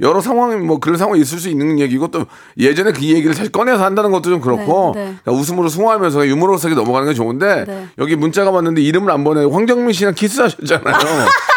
여러 0.00 0.20
상황이 0.20 0.56
뭐 0.56 0.78
그런 0.80 0.96
상황이 0.98 1.20
있을 1.20 1.38
수 1.38 1.48
있는 1.48 1.78
얘기고 1.78 2.08
또 2.08 2.26
예전에 2.58 2.92
그 2.92 3.02
얘기를 3.04 3.32
다시 3.34 3.50
꺼내서 3.52 3.84
한다는 3.84 4.10
것도 4.10 4.30
좀 4.30 4.40
그렇고 4.40 4.92
네, 4.96 5.04
네. 5.10 5.14
그냥 5.22 5.38
웃음으로 5.40 5.68
승화하면서 5.68 6.26
유머러스하게 6.26 6.74
넘어가는 6.74 7.06
게 7.08 7.14
좋은데 7.14 7.64
네. 7.66 7.86
여기 7.98 8.16
문자가 8.16 8.50
왔는데 8.50 8.82
이름을 8.82 9.10
안 9.12 9.22
보내 9.22 9.44
황정민 9.44 9.92
씨랑 9.92 10.14
키스하셨잖아요. 10.14 10.96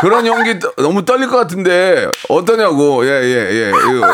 그런 0.00 0.26
연기 0.26 0.58
떠- 0.58 0.72
너무 0.76 1.04
떨릴 1.04 1.28
것 1.28 1.36
같은데 1.36 2.08
어떠냐고. 2.28 3.04
예 3.06 3.10
예 3.10 3.50
예, 3.50 3.68
이거, 3.70 4.06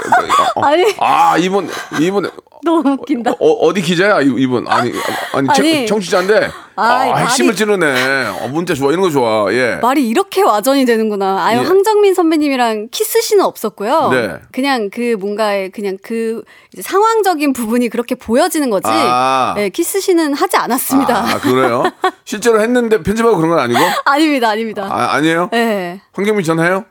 어, 0.56 0.62
아니. 0.66 0.94
아 0.98 1.36
이분 1.38 1.68
이분 2.00 2.30
너무 2.64 2.90
웃긴다. 2.92 3.32
어, 3.38 3.50
어디 3.52 3.82
기자야 3.82 4.20
이- 4.22 4.34
이분 4.38 4.66
아니 4.68 4.92
아니, 5.32 5.46
청- 5.54 5.64
아니. 5.64 5.86
청취자인데 5.86 6.50
아, 6.76 6.82
아이, 6.82 7.22
핵심을 7.24 7.52
말이- 7.52 7.56
찌르네 7.56 8.26
어, 8.42 8.48
문자 8.48 8.74
좋아 8.74 8.90
이런 8.90 9.00
거 9.02 9.10
좋아 9.10 9.52
예 9.52 9.78
말이 9.82 10.06
이렇게 10.08 10.42
와전이 10.42 10.84
되는구나. 10.84 11.44
아유, 11.44 11.58
예. 11.60 11.62
황정민 11.64 12.14
선배님이랑 12.14 12.88
키스씬은 12.90 13.44
없었고요. 13.44 14.08
네. 14.10 14.34
그냥 14.52 14.90
그 14.92 15.16
뭔가의 15.18 15.70
그냥 15.70 15.96
그 16.02 16.42
상황적인 16.80 17.52
부분이 17.52 17.88
그렇게 17.88 18.14
보여지는 18.14 18.68
거지. 18.70 18.88
아. 18.88 19.54
네, 19.56 19.68
키스씬은 19.70 20.34
하지 20.34 20.56
않았습니다. 20.56 21.16
아 21.16 21.38
그래요 21.40 21.84
실제로 22.24 22.60
했는데 22.60 23.02
편집하고 23.02 23.36
그런 23.36 23.50
건 23.50 23.58
아니고 23.60 23.78
아, 24.04 24.18
닙니다 24.18 24.50
아닙니다. 24.50 24.86
아 24.90 25.14
아니에요 25.14 25.48
네. 25.52 26.00
황경민 26.12 26.44
전화해요 26.44 26.84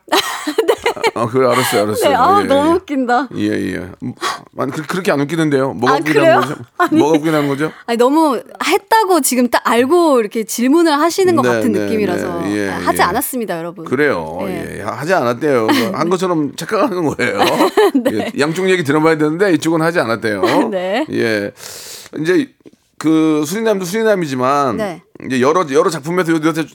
아 1.13 1.27
그래 1.27 1.47
알았어요 1.47 1.83
알았어요 1.83 2.09
네, 2.09 2.15
아, 2.15 2.41
예, 2.41 2.47
너무 2.47 2.69
예. 2.69 2.74
웃긴다. 2.74 3.29
예, 3.35 3.74
예. 3.74 3.75
음, 4.03 4.13
아니, 4.57 4.71
그, 4.71 4.81
그렇게 4.83 5.12
안 5.12 5.21
웃기던데요? 5.21 5.74
뭐가 5.74 5.95
아, 5.95 5.97
웃기다는? 6.00 6.41
거죠? 6.41 6.55
아니. 6.77 6.97
뭐가 6.97 7.17
웃기다는 7.17 7.47
거죠? 7.47 7.71
아니, 7.85 7.97
너무 7.97 8.41
했다고 8.65 9.21
지금 9.21 9.50
딱 9.50 9.62
알고 9.65 10.19
이렇게 10.19 10.43
질문을 10.43 10.91
하시는 10.91 11.35
것 11.35 11.41
네, 11.43 11.50
같은 11.50 11.71
네, 11.71 11.79
느낌이라서 11.79 12.41
네. 12.41 12.57
예, 12.57 12.69
아, 12.69 12.77
하지 12.77 13.00
예. 13.00 13.03
않았습니다, 13.03 13.57
여러분. 13.57 13.85
그래요. 13.85 14.38
네. 14.41 14.77
예. 14.79 14.81
하지 14.81 15.13
않았대요. 15.13 15.67
한 15.93 16.09
것처럼 16.09 16.55
착각하는 16.55 17.05
거예요. 17.05 17.39
예, 18.12 18.31
양쪽 18.39 18.69
얘기 18.69 18.83
들어봐야 18.83 19.17
되는데 19.17 19.53
이쪽은 19.53 19.81
하지 19.81 20.00
않았대요. 20.00 20.69
네. 20.69 21.05
예. 21.12 21.51
이제 22.19 22.50
그 22.97 23.43
수리남도 23.45 23.85
수리남이지만 23.85 24.77
네. 24.77 25.01
이제 25.25 25.41
여러 25.41 25.65
여러 25.71 25.89
작품에서 25.89 26.31
요새 26.31 26.65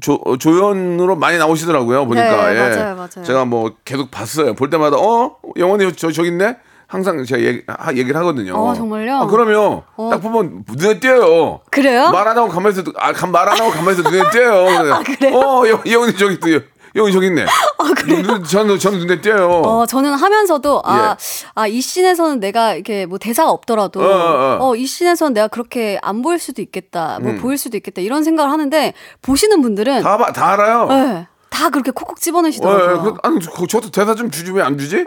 조, 0.00 0.18
조연으로 0.38 1.16
많이 1.16 1.38
나오시더라고요. 1.38 2.06
보니까. 2.06 2.50
네, 2.52 2.56
예. 2.56 2.60
맞아요, 2.76 2.94
맞아요. 2.96 3.24
제가 3.24 3.44
뭐 3.44 3.72
계속 3.84 4.10
봤어요. 4.10 4.54
볼 4.54 4.70
때마다 4.70 4.96
어 4.98 5.36
영원히 5.56 5.92
저 5.94 6.10
저기 6.10 6.28
있네. 6.28 6.56
항상 6.88 7.24
제가 7.24 7.42
얘기, 7.42 7.62
하, 7.66 7.90
얘기를 7.94 8.14
하거든요. 8.20 8.54
어, 8.54 8.72
정말요? 8.72 9.16
아, 9.16 9.26
그러면 9.26 9.82
어. 9.96 10.08
딱 10.08 10.20
보면 10.22 10.62
눈에 10.72 11.00
띄어요. 11.00 11.60
그래요? 11.70 12.10
말 12.12 12.28
안 12.28 12.38
하고 12.38 12.48
가만히 12.48 12.74
있어도 12.74 12.92
아, 12.96 13.12
말 13.26 13.48
안 13.48 13.58
하고 13.60 13.70
가만히 13.72 13.98
있어도 13.98 14.08
눈에 14.10 14.30
띄어요. 14.30 14.94
아, 14.94 15.02
그래요? 15.02 15.36
어, 15.36 15.68
여- 15.68 15.82
영원히 15.90 16.16
저기 16.16 16.34
있영 16.46 16.62
원히 17.00 17.12
저기 17.12 17.26
있네. 17.26 17.44
아, 17.78 17.92
그래요? 17.94 18.22
눈, 18.22 18.44
저는 18.44 18.78
저는 18.78 18.98
눈에 19.00 19.20
띄어요. 19.20 19.48
어, 19.48 19.86
저는 19.86 20.14
하면서도, 20.14 20.82
아, 20.84 21.16
예. 21.18 21.50
아, 21.54 21.66
이 21.66 21.80
씬에서는 21.80 22.40
내가 22.40 22.74
이렇게 22.74 23.06
뭐 23.06 23.18
대사가 23.18 23.50
없더라도, 23.50 24.00
어, 24.00 24.06
어, 24.06 24.58
어. 24.70 24.76
이 24.76 24.86
씬에서는 24.86 25.32
내가 25.34 25.48
그렇게 25.48 25.98
안 26.02 26.22
보일 26.22 26.38
수도 26.38 26.62
있겠다, 26.62 27.18
뭐 27.20 27.32
음. 27.32 27.38
보일 27.40 27.58
수도 27.58 27.76
있겠다, 27.76 28.00
이런 28.00 28.24
생각을 28.24 28.50
하는데, 28.50 28.94
보시는 29.22 29.62
분들은, 29.62 30.02
다, 30.02 30.16
봐- 30.18 30.32
다 30.32 30.52
알아요. 30.52 30.86
네, 30.88 31.26
다 31.50 31.70
그렇게 31.70 31.90
콕콕 31.90 32.10
어, 32.10 32.14
예, 32.18 32.20
집어넣으시더라고요. 32.22 33.02
그, 33.14 33.14
아니, 33.22 33.40
저- 33.40 33.66
저도 33.66 33.90
대사 33.90 34.14
좀 34.14 34.30
주지 34.30 34.50
왜 34.52 34.62
안 34.62 34.76
주지? 34.78 35.04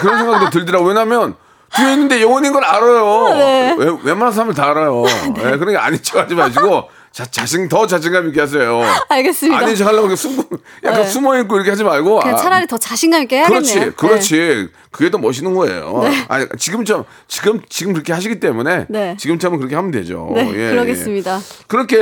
그런 0.00 0.18
생각도 0.18 0.50
들더라고. 0.50 0.86
왜냐면 0.86 1.34
뒤에 1.76 1.92
있는데 1.92 2.20
영원인 2.22 2.52
걸 2.52 2.64
알아요. 2.64 3.34
네. 3.34 3.74
왜, 3.78 3.86
웬만한 4.02 4.32
사람을 4.32 4.54
다 4.54 4.70
알아요. 4.70 5.04
예, 5.38 5.56
그러니까 5.56 5.84
아닌 5.84 6.02
척 6.02 6.18
하지 6.18 6.34
마시고 6.34 6.88
자, 7.12 7.24
자신 7.26 7.68
더 7.68 7.86
자신감 7.88 8.28
있게 8.28 8.40
하세요. 8.40 8.82
알겠습니다. 9.08 9.58
아닌 9.58 9.74
척 9.74 9.88
하려고 9.88 10.14
숨, 10.14 10.38
약간 10.84 11.02
네. 11.02 11.06
숨어 11.08 11.38
있고 11.40 11.56
이렇게 11.56 11.70
하지 11.70 11.82
말고. 11.82 12.20
그냥 12.20 12.36
아, 12.36 12.38
차라리 12.38 12.66
더 12.68 12.78
자신감 12.78 13.22
있게 13.22 13.38
해야겠네요. 13.38 13.92
그렇지, 13.92 13.96
그렇지. 13.96 14.68
그게 14.92 15.10
더 15.10 15.18
멋있는 15.18 15.52
거예요. 15.54 16.00
네. 16.04 16.24
아니 16.28 16.46
지금처럼 16.56 17.04
지금 17.26 17.60
지금 17.68 17.92
그렇게 17.94 18.12
하시기 18.12 18.38
때문에 18.38 18.86
네. 18.88 19.16
지금처럼 19.18 19.58
그렇게 19.58 19.74
하면 19.74 19.90
되죠. 19.90 20.30
네, 20.34 20.48
예, 20.54 20.70
그러겠습니다. 20.70 21.36
예. 21.38 21.64
그렇게 21.66 21.96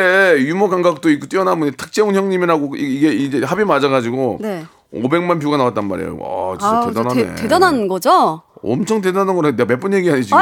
유머 0.46 0.68
감각도 0.68 1.08
있고 1.10 1.26
뛰어난 1.26 1.58
분이 1.58 1.72
탁재훈 1.76 2.14
형님이라고 2.14 2.76
이- 2.76 2.80
이게 2.96 3.08
이제 3.12 3.40
합이 3.44 3.64
맞아가지고 3.64 4.38
네. 4.42 4.66
500만 4.92 5.40
뷰가 5.40 5.56
나왔단 5.56 5.86
말이에요. 5.88 6.16
와, 6.18 6.56
진짜 6.58 6.76
아, 6.76 6.86
대단하네. 6.86 7.34
대, 7.34 7.42
대단한 7.42 7.88
거죠? 7.88 8.42
엄청 8.62 9.00
대단한 9.00 9.34
거래. 9.36 9.52
내가 9.52 9.64
몇 9.66 9.80
번 9.80 9.92
얘기하니 9.94 10.22
지금. 10.24 10.38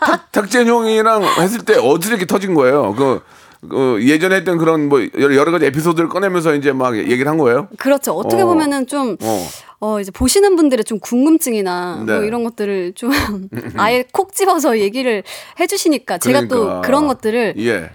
탁- 0.00 0.32
탁재훈 0.32 0.66
형이랑 0.66 1.22
했을 1.40 1.60
때 1.60 1.76
어디렇게 1.78 2.26
터진 2.26 2.54
거예요. 2.54 2.94
그, 2.94 3.20
그 3.68 3.98
예전에 4.02 4.36
했던 4.36 4.58
그런 4.58 4.88
뭐 4.88 5.00
여러, 5.18 5.50
가지 5.50 5.66
에피소드를 5.66 6.08
꺼내면서 6.08 6.54
이제 6.54 6.72
막 6.72 6.96
얘기를 6.96 7.28
한 7.28 7.38
거예요. 7.38 7.68
그렇죠. 7.78 8.12
어떻게 8.12 8.42
어. 8.42 8.46
보면은 8.46 8.86
좀, 8.86 9.16
어. 9.22 9.46
어, 9.80 10.00
이제 10.00 10.10
보시는 10.10 10.56
분들의 10.56 10.84
좀 10.84 10.98
궁금증이나 10.98 12.04
네. 12.06 12.14
뭐 12.14 12.24
이런 12.24 12.44
것들을 12.44 12.92
좀 12.94 13.10
아예 13.76 14.04
콕 14.12 14.32
집어서 14.34 14.78
얘기를 14.78 15.22
해주시니까 15.60 16.18
제가 16.18 16.42
또 16.42 16.60
그러니까. 16.60 16.80
그런 16.82 17.06
것들을 17.06 17.54
예. 17.58 17.90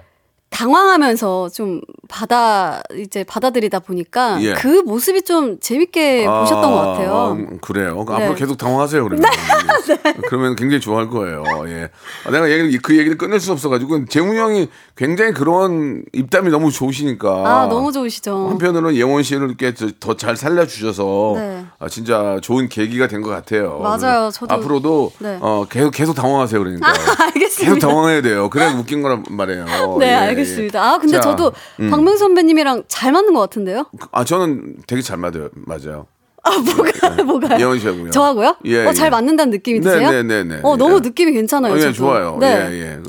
당황하면서 0.50 1.50
좀 1.50 1.82
받아 2.08 2.82
이제 2.98 3.24
받아들이다 3.24 3.80
보니까 3.80 4.42
예. 4.42 4.54
그 4.54 4.82
모습이 4.82 5.22
좀 5.22 5.60
재밌게 5.60 6.26
보셨던 6.26 6.72
것 6.72 6.78
같아요. 6.78 7.32
음, 7.38 7.60
그래요. 7.62 8.04
네. 8.08 8.14
앞으로 8.16 8.36
계속 8.36 8.58
당황하세요. 8.58 9.04
그러면. 9.04 9.30
그러면 10.28 10.56
굉장히 10.56 10.82
좋아할 10.82 11.10
거예요. 11.10 11.44
예. 11.68 11.90
아, 12.26 12.32
내가 12.32 12.50
얘기를 12.50 12.80
그 12.82 12.98
얘기를 12.98 13.18
끝낼 13.18 13.40
수 13.40 13.52
없어가지고 13.52 14.06
재웅 14.06 14.36
형이 14.36 14.70
굉장히 14.96 15.34
그런 15.34 16.04
입담이 16.14 16.50
너무 16.50 16.72
좋으시니까. 16.72 17.30
아 17.48 17.68
너무 17.68 17.92
좋으시죠. 17.92 18.50
한편으로는 18.50 18.96
예원 18.96 19.24
씨를 19.24 19.48
이렇게 19.60 19.74
더 20.00 20.16
잘 20.20 20.36
살려주셔서 20.36 21.34
네. 21.36 21.66
아, 21.82 21.88
진짜 21.88 22.38
좋은 22.42 22.68
계기가 22.68 23.08
된 23.08 23.22
것 23.22 23.30
같아요. 23.30 23.80
맞아요. 23.80 24.30
저도- 24.34 24.52
앞으로도 24.52 25.12
네. 25.20 25.38
어, 25.42 25.66
계속 25.70 25.92
계속 25.92 26.14
당황하세요. 26.14 26.60
그러니까 26.62 26.88
알겠습니다. 27.34 27.74
계속 27.76 27.80
당황해야 27.80 28.22
돼요. 28.22 28.50
그래야 28.50 28.74
웃긴 28.74 29.02
거란 29.02 29.24
말이에요. 29.30 29.66
네 30.00 30.08
예, 30.10 30.14
알겠습니다. 30.14 30.78
예. 30.80 30.84
아 30.84 30.98
근데 30.98 31.14
자, 31.18 31.22
저도 31.22 31.54
음. 31.80 31.90
박명 31.90 32.18
선배님이랑 32.18 32.84
잘 32.90 33.12
맞는 33.14 33.34
것 33.34 33.40
같은데요? 33.40 33.86
아 34.12 34.24
저는 34.26 34.78
되게 34.88 35.02
잘 35.02 35.18
맞아요. 35.18 35.50
맞아요. 35.54 36.08
아, 36.44 36.52
뭐가, 36.58 37.24
뭐가요? 37.24 37.60
예원 37.60 37.80
씨하고요. 37.80 38.12
저하고요? 38.12 38.56
예, 38.66 38.86
어, 38.86 38.94
잘 38.94 39.08
예. 39.08 39.10
맞는다는 39.10 39.52
느낌이 39.52 39.80
네, 39.82 39.90
드세요? 39.90 40.10
네, 40.12 40.24
네, 40.24 40.44
네. 40.44 40.60
어, 40.64 40.78
너무 40.78 40.96
예. 40.96 41.00
느낌이 41.02 41.34
괜찮아요. 41.34 41.74
어, 41.74 41.78
예, 41.78 41.82
저도. 41.82 41.94
좋아요. 41.94 42.38
네. 42.40 42.70
예, 42.72 42.82
예. 42.82 43.00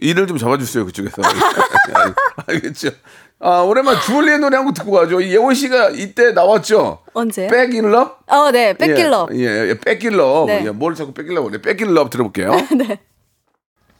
일을 0.00 0.26
좀 0.26 0.36
잡아주세요, 0.38 0.84
그쪽에서. 0.86 1.16
알겠죠? 2.46 2.88
아, 3.40 3.60
오랜만에 3.62 4.00
주얼리의 4.06 4.38
노래 4.40 4.56
한 4.56 4.66
곡 4.66 4.74
듣고 4.74 4.90
가죠. 4.90 5.20
이 5.20 5.32
예원 5.32 5.54
씨가 5.54 5.90
이때 5.90 6.32
나왔죠? 6.32 6.98
in 7.72 7.84
Love? 7.84 8.10
어, 8.26 8.50
네. 8.50 8.74
뺏길러. 8.76 9.28
예, 9.32 9.38
예, 9.38 9.68
예, 9.70 9.78
뺏길러. 9.78 10.44
네. 10.46 10.64
예, 10.66 10.70
뭘 10.70 10.94
자꾸 10.94 11.12
뺏길러 11.12 11.42
그래. 11.44 11.60
뺏길러 11.62 12.08
들어볼게요. 12.10 12.50
네. 12.76 12.98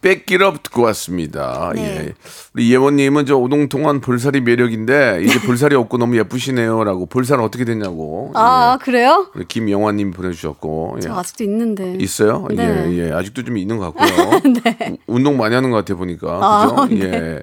뺏길러 0.01 0.55
듣고 0.63 0.83
왔습니다. 0.83 1.73
네. 1.75 1.83
예. 1.83 2.15
우리 2.55 2.73
예원님은 2.73 3.27
저 3.27 3.37
오동통한 3.37 4.01
볼살이 4.01 4.41
매력인데 4.43 5.23
이제 5.25 5.41
볼살이 5.41 5.75
없고 5.75 5.99
너무 5.99 6.17
예쁘시네요라고 6.19 7.07
볼살은 7.07 7.43
어떻게 7.43 7.65
됐냐고. 7.65 8.31
아, 8.35 8.79
그래요? 8.81 9.27
예. 9.39 9.43
김영화님 9.49 10.13
보내주셨고. 10.13 10.95
예. 10.99 11.01
저 11.01 11.15
아직도 11.15 11.43
있는데. 11.45 11.97
있어요? 11.99 12.47
네. 12.51 12.65
예, 12.93 13.09
예. 13.09 13.13
아직도 13.13 13.43
좀 13.45 13.57
있는 13.57 13.79
것 13.79 13.93
같고요. 13.93 14.39
우- 14.39 14.97
운동 15.17 15.37
많이 15.37 15.55
하는 15.57 15.71
것 15.73 15.79
같아 15.79 15.97
보니까. 15.97 16.87
그죠? 16.87 17.05
예. 17.05 17.43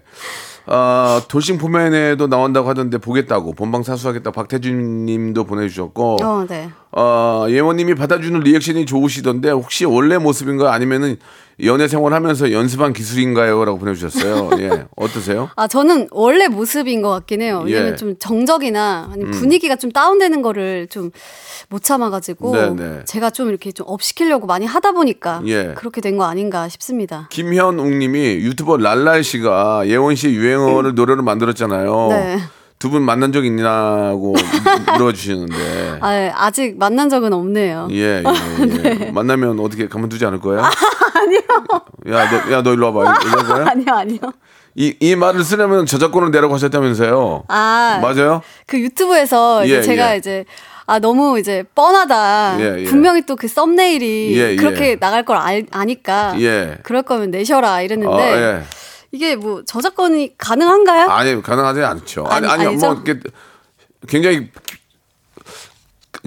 아, 0.67 1.21
돌싱 1.27 1.57
포맨에도 1.57 2.27
나온다고 2.27 2.69
하던데 2.69 2.97
보겠다고. 2.97 3.53
본방 3.53 3.83
사수하겠다 3.83 4.31
박태준 4.31 5.05
님도 5.05 5.43
보내주셨고. 5.45 6.17
어, 6.23 6.45
네. 6.47 6.69
어, 6.91 7.45
예원님이 7.49 7.95
받아주는 7.95 8.39
리액션이 8.39 8.85
좋으시던데 8.85 9.51
혹시 9.51 9.85
원래 9.85 10.17
모습인가 10.17 10.73
아니면은 10.73 11.17
연애 11.63 11.87
생활하면서 11.87 12.51
연습한 12.51 12.91
기술인가요?라고 12.93 13.77
보내주셨어요. 13.77 14.49
예, 14.59 14.85
어떠세요? 14.95 15.49
아, 15.55 15.67
저는 15.67 16.09
원래 16.11 16.47
모습인 16.47 17.01
것 17.01 17.09
같긴 17.11 17.41
해요. 17.41 17.63
왜냐면 17.65 17.93
예. 17.93 17.95
좀 17.95 18.15
정적이나 18.19 19.09
아니면 19.13 19.31
분위기가 19.31 19.75
좀 19.75 19.91
다운되는 19.91 20.41
거를 20.41 20.87
좀 20.87 21.11
못 21.69 21.81
참아가지고 21.83 22.55
네, 22.55 22.69
네. 22.75 22.99
제가 23.05 23.31
좀 23.31 23.49
이렇게 23.49 23.71
좀 23.71 23.87
업시키려고 23.89 24.45
많이 24.45 24.65
하다 24.67 24.91
보니까 24.91 25.41
예. 25.47 25.73
그렇게 25.75 25.99
된 26.01 26.15
거 26.15 26.25
아닌가 26.25 26.69
싶습니다. 26.69 27.27
김현웅님이 27.31 28.19
유튜버 28.35 28.77
랄랄 28.77 29.23
씨가 29.23 29.87
예원 29.87 30.15
씨 30.15 30.29
유행어를 30.29 30.93
노래로 30.93 31.23
만들었잖아요. 31.23 32.07
네. 32.11 32.39
두 32.77 32.89
분 32.89 33.01
만난 33.03 33.31
적 33.31 33.45
있냐고 33.45 34.35
물어주시는데. 34.97 35.97
아, 36.01 36.13
예, 36.15 36.31
아직 36.35 36.77
만난 36.77 37.09
적은 37.09 37.33
없네요. 37.33 37.87
예, 37.91 38.21
예, 38.21 38.23
예. 39.01 39.11
만나면 39.15 39.59
어떻게 39.59 39.87
가만두지 39.87 40.25
않을 40.25 40.39
거예요? 40.39 40.61
아니요. 40.61 41.39
야, 42.09 42.29
너, 42.29 42.51
야, 42.51 42.61
너 42.61 42.73
일로 42.73 42.93
와봐. 42.93 43.15
이럴 43.25 43.43
거야? 43.45 43.65
아니요, 43.71 43.85
아니요. 43.93 44.19
이, 44.75 44.93
이 44.99 45.15
말을 45.15 45.43
쓰려면 45.43 45.85
저작권을 45.85 46.31
내라고 46.31 46.53
하셨다면서요? 46.53 47.45
아, 47.47 47.99
맞아요? 48.01 48.41
그 48.67 48.79
유튜브에서 48.79 49.65
이제 49.65 49.77
예, 49.77 49.81
제가 49.81 50.13
예. 50.13 50.17
이제 50.17 50.45
아 50.85 50.99
너무 50.99 51.39
이제 51.39 51.63
뻔하다. 51.73 52.57
예, 52.59 52.79
예. 52.81 52.83
분명히 52.83 53.25
또 53.25 53.35
그 53.37 53.47
썸네일이 53.47 54.37
예, 54.37 54.51
예. 54.51 54.55
그렇게 54.57 54.97
나갈 54.99 55.23
걸 55.23 55.37
알, 55.37 55.65
아니까 55.71 56.35
예. 56.39 56.77
그럴 56.83 57.01
거면 57.03 57.31
내셔라 57.31 57.81
이랬는데 57.81 58.13
어, 58.13 58.37
예. 58.37 58.61
이게 59.11 59.35
뭐 59.35 59.63
저작권이 59.65 60.37
가능한가요? 60.37 61.07
아니, 61.09 61.41
가능하지 61.41 61.83
않죠. 61.83 62.25
아니, 62.27 62.47
아니, 62.47 62.65
아니? 62.65 62.75
뭐, 62.75 62.93
이렇게 62.93 63.19
굉장히 64.07 64.49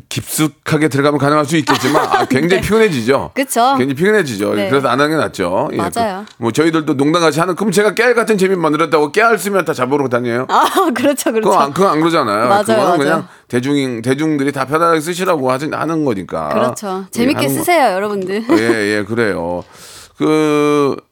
깊숙하게 0.08 0.88
들어가면 0.88 1.18
가능할 1.18 1.44
수 1.44 1.56
있겠지만 1.56 2.04
아, 2.06 2.24
굉장히 2.30 2.62
피곤해지죠. 2.62 3.32
네. 3.34 3.42
그쵸. 3.44 3.74
굉장히 3.76 3.94
피곤해지죠. 3.94 4.54
네. 4.54 4.70
그래서 4.70 4.88
안 4.88 5.00
하는 5.00 5.16
게 5.16 5.22
낫죠. 5.22 5.68
예, 5.72 5.76
맞아요. 5.76 6.24
그, 6.26 6.34
뭐 6.42 6.50
저희들도 6.52 6.94
농담같이 6.94 7.40
하는 7.40 7.54
그럼 7.56 7.72
제가 7.72 7.94
깨알 7.94 8.14
같은 8.14 8.38
재미 8.38 8.56
만들었다고 8.56 9.12
깨알 9.12 9.38
쓰면 9.38 9.64
다 9.64 9.74
잡으러 9.74 10.08
다녀요. 10.08 10.46
아 10.48 10.64
그렇죠, 10.94 11.32
그렇죠. 11.32 11.50
그건 11.50 11.62
안, 11.62 11.72
그건 11.74 11.90
안 11.92 12.00
그러잖아요. 12.00 12.48
맞아요, 12.48 12.62
그거는 12.64 12.84
맞아요. 12.86 12.98
그냥 12.98 13.28
대중 13.48 14.02
대중들이 14.02 14.52
다 14.52 14.64
편하게 14.66 15.00
쓰시라고 15.00 15.50
하진 15.50 15.74
하는 15.74 16.04
거니까. 16.04 16.48
그렇죠. 16.50 17.04
예, 17.06 17.10
재밌게 17.10 17.46
거- 17.48 17.52
쓰세요, 17.52 17.92
여러분들. 17.94 18.44
예, 18.50 18.96
예, 18.98 19.04
그래요. 19.04 19.62
그, 20.16 20.96
어, 20.98 21.07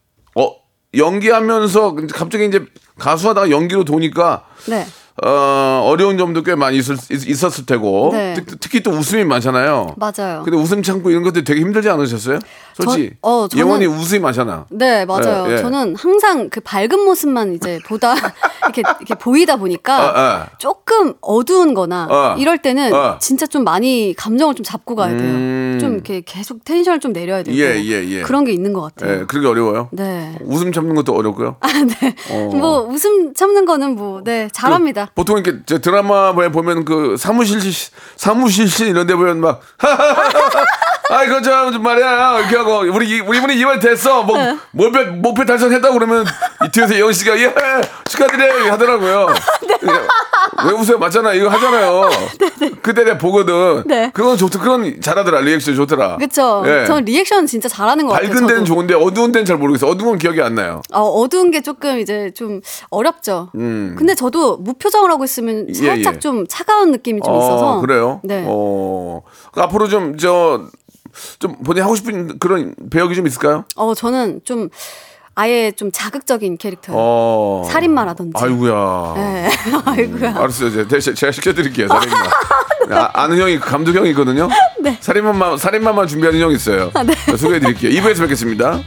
연기하면서 0.97 1.97
갑자기 2.13 2.47
이제 2.47 2.65
가수하다가 2.99 3.51
연기로 3.51 3.85
도니까, 3.85 4.45
네. 4.69 4.87
어, 5.25 5.83
어려운 5.87 6.19
점도 6.19 6.43
꽤 6.43 6.55
많이 6.55 6.77
있을, 6.77 6.97
있, 7.11 7.43
었을 7.43 7.65
테고, 7.65 8.11
네. 8.13 8.35
특, 8.35 8.61
특히 8.61 8.83
또 8.83 8.91
웃음이 8.91 9.25
많잖아요. 9.25 9.95
맞아요. 9.97 10.43
근데 10.45 10.59
웃음 10.59 10.83
참고 10.83 11.11
이런 11.11 11.23
것들 11.23 11.45
되게 11.45 11.61
힘들지 11.61 11.89
않으셨어요? 11.89 12.39
솔직히. 12.75 13.09
전- 13.09 13.17
어, 13.23 13.49
저는- 13.49 13.57
예원이 13.59 13.87
웃음이 13.87 14.21
많잖아. 14.21 14.67
네, 14.71 15.07
맞아요. 15.07 15.47
예, 15.49 15.53
예. 15.55 15.57
저는 15.57 15.97
항상 15.97 16.51
그 16.51 16.61
밝은 16.61 17.01
모습만 17.07 17.55
이제 17.55 17.79
보다 17.87 18.13
이렇게 18.67 18.83
이렇게 19.01 19.15
보이다 19.15 19.57
보니까 19.57 19.97
아, 19.97 20.21
아. 20.21 20.47
조금 20.59 21.15
어두운 21.23 21.73
거나 21.73 22.07
아. 22.11 22.37
이럴 22.39 22.59
때는 22.59 22.93
아. 22.95 23.19
진짜 23.19 23.47
좀 23.47 23.65
많이 23.65 24.13
감정을 24.19 24.55
좀 24.55 24.65
잡고 24.65 24.95
가야 24.97 25.17
돼요. 25.17 25.21
음. 25.31 25.79
좀 25.81 25.95
이렇게 25.95 26.21
계속 26.27 26.63
텐션을 26.65 27.01
좀 27.01 27.15
내려야 27.15 27.43
되고. 27.43 27.57
예, 27.57 27.83
예, 27.83 28.05
예. 28.07 28.21
그런 28.23 28.45
게 28.45 28.53
있는 28.53 28.75
것 28.75 28.83
같아요. 28.83 29.21
예, 29.21 29.25
그렇게 29.25 29.47
어려워요? 29.49 29.89
네. 29.93 30.37
웃음 30.43 30.71
참는 30.73 30.95
것도 30.95 31.15
어렵고요. 31.15 31.57
어. 32.31 32.51
뭐 32.55 32.81
웃음 32.83 33.33
참는 33.33 33.65
거는 33.65 33.95
뭐 33.97 34.21
네, 34.23 34.49
잘합니다. 34.53 35.06
보통 35.15 35.39
이렇게 35.39 35.61
저 35.67 35.79
드라마에 35.79 36.49
보면 36.51 36.85
그 36.85 37.17
사무실 37.17 37.61
시- 37.73 37.91
사무실 38.17 38.69
씬 38.69 38.89
이런 38.89 39.07
데 39.07 39.15
보면 39.15 39.41
막 39.41 39.61
아 41.11 41.25
이거 41.25 41.41
저 41.41 41.71
말이야 41.79 42.39
이렇게 42.41 42.57
하고 42.57 42.79
우리 42.81 43.09
이- 43.09 43.21
우리 43.21 43.41
분이 43.41 43.55
이번 43.59 43.79
됐어 43.79 44.23
뭐 44.25 44.37
네. 44.39 44.57
목표 44.73 45.05
목표 45.13 45.45
달성했다고 45.45 45.95
그러면 45.95 46.25
이 46.67 46.71
뒤에서 46.71 46.95
예원 46.97 47.13
씨가 47.13 47.39
예 47.41 47.55
축하드려요 48.11 48.73
하더라고요. 48.73 49.27
왜 50.67 50.73
웃어요 50.73 50.99
맞잖아 50.99 51.33
이거 51.35 51.49
하잖아요. 51.49 52.09
그때 52.83 53.05
내가 53.05 53.19
보거든. 53.19 53.83
네. 53.87 54.11
그건 54.15 54.37
좋더 54.37 54.59
그건 54.59 55.01
잘하더라 55.01 55.41
리액션 55.41 55.75
좋더라. 55.75 56.17
그쵸. 56.19 56.63
예. 56.67 56.87
전 56.87 57.05
리액션 57.05 57.47
진짜 57.47 57.69
잘하는 57.69 58.07
것 58.07 58.15
같아요. 58.15 58.29
밝은 58.31 58.47
데는. 58.47 58.65
좋은데 58.65 58.95
어두운 58.95 59.33
데는 59.33 59.45
잘 59.45 59.57
모르겠어. 59.59 59.87
어두운 59.89 60.11
건 60.11 60.19
기억이 60.19 60.41
안 60.43 60.55
나요. 60.55 60.83
어, 60.93 61.03
어두운 61.03 61.51
게 61.51 61.61
조금 61.63 61.99
이제 61.99 62.31
좀 62.35 62.61
어렵죠. 62.91 63.51
근데 63.53 64.15
저도 64.15 64.57
무표정을 64.59 65.11
하고 65.11 65.25
있으면 65.25 65.57
음. 65.57 65.67
예, 65.69 65.75
살짝 65.75 66.17
예. 66.17 66.19
좀 66.19 66.47
차가운 66.49 66.91
느낌이 66.93 67.21
좀 67.25 67.37
있어서. 67.37 67.77
어, 67.77 67.81
그래요? 67.81 68.21
네. 68.25 68.45
어, 68.47 69.23
그 69.53 69.61
앞으로 69.61 69.89
좀, 69.89 70.17
저, 70.17 70.63
좀 71.39 71.57
본인이 71.63 71.83
하고 71.83 71.95
싶은 71.97 72.39
그런 72.39 72.75
배역이 72.91 73.15
좀 73.15 73.27
있을까요? 73.27 73.65
어, 73.77 73.95
저는 73.95 74.41
좀 74.45 74.69
아예 75.35 75.71
좀 75.71 75.91
자극적인 75.93 76.57
캐릭터예요. 76.57 76.99
어. 76.99 77.63
살인마라든지. 77.71 78.33
아이고야. 78.43 79.15
네. 79.17 79.51
아이고야. 79.85 80.31
알았어요. 80.37 80.71
제가, 80.71 80.89
대신 80.89 81.15
제가 81.15 81.31
시켜드릴게요. 81.33 81.89
살인마. 81.89 82.17
아, 82.99 83.11
아는 83.13 83.37
형이, 83.39 83.59
감독 83.59 83.95
형이 83.95 84.11
있거든요. 84.11 84.49
네. 84.81 84.97
살인마만, 85.01 85.59
살인마만 85.59 86.07
준비하는 86.07 86.41
형이 86.41 86.55
있어요. 86.55 86.91
아, 86.95 87.03
네. 87.03 87.15
자, 87.15 87.37
소개해드릴게요. 87.37 88.01
2부에서 88.01 88.21
뵙겠습니다. 88.21 88.81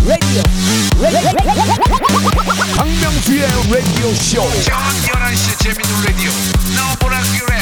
radio. 0.06 0.44
박명수의 2.76 3.42
라디오 3.72 4.14
쇼. 4.16 4.42
저녁 4.64 4.82
11시 5.06 5.46
재밌는 5.64 5.92
라디오. 6.06 6.32
너보라 6.76 7.16
그래. 7.40 7.54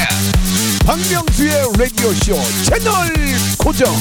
박명수의 0.86 1.52
라디오 1.78 2.12
쇼 2.14 2.34
채널 2.64 2.92
고정. 3.58 3.94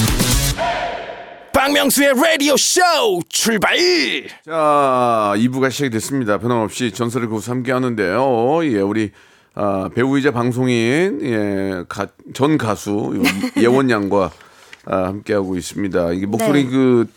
박명수의 1.53 2.13
라디오 2.15 2.58
쇼 2.58 2.82
출발. 3.30 3.77
자, 4.45 5.34
2부가 5.36 5.69
시작이 5.71 5.89
됐습니다. 5.91 6.38
변함없이 6.39 6.91
전설의 6.91 7.27
고수 7.27 7.51
함께 7.51 7.71
하는데요. 7.71 8.63
예, 8.63 8.80
우리 8.80 9.12
아, 9.60 9.89
배우이자 9.96 10.30
방송인 10.32 11.20
예, 11.24 11.84
가, 11.89 12.08
전 12.36 12.60
가수 12.60 13.20
예원 13.60 13.89
양과 13.89 14.30
아, 14.86 14.98
함께 15.06 15.34
하고 15.34 15.58
있습니다. 15.58 16.12
이게 16.13 16.28
목소리 16.28 16.65
네. 16.65 16.70
그 16.70 17.08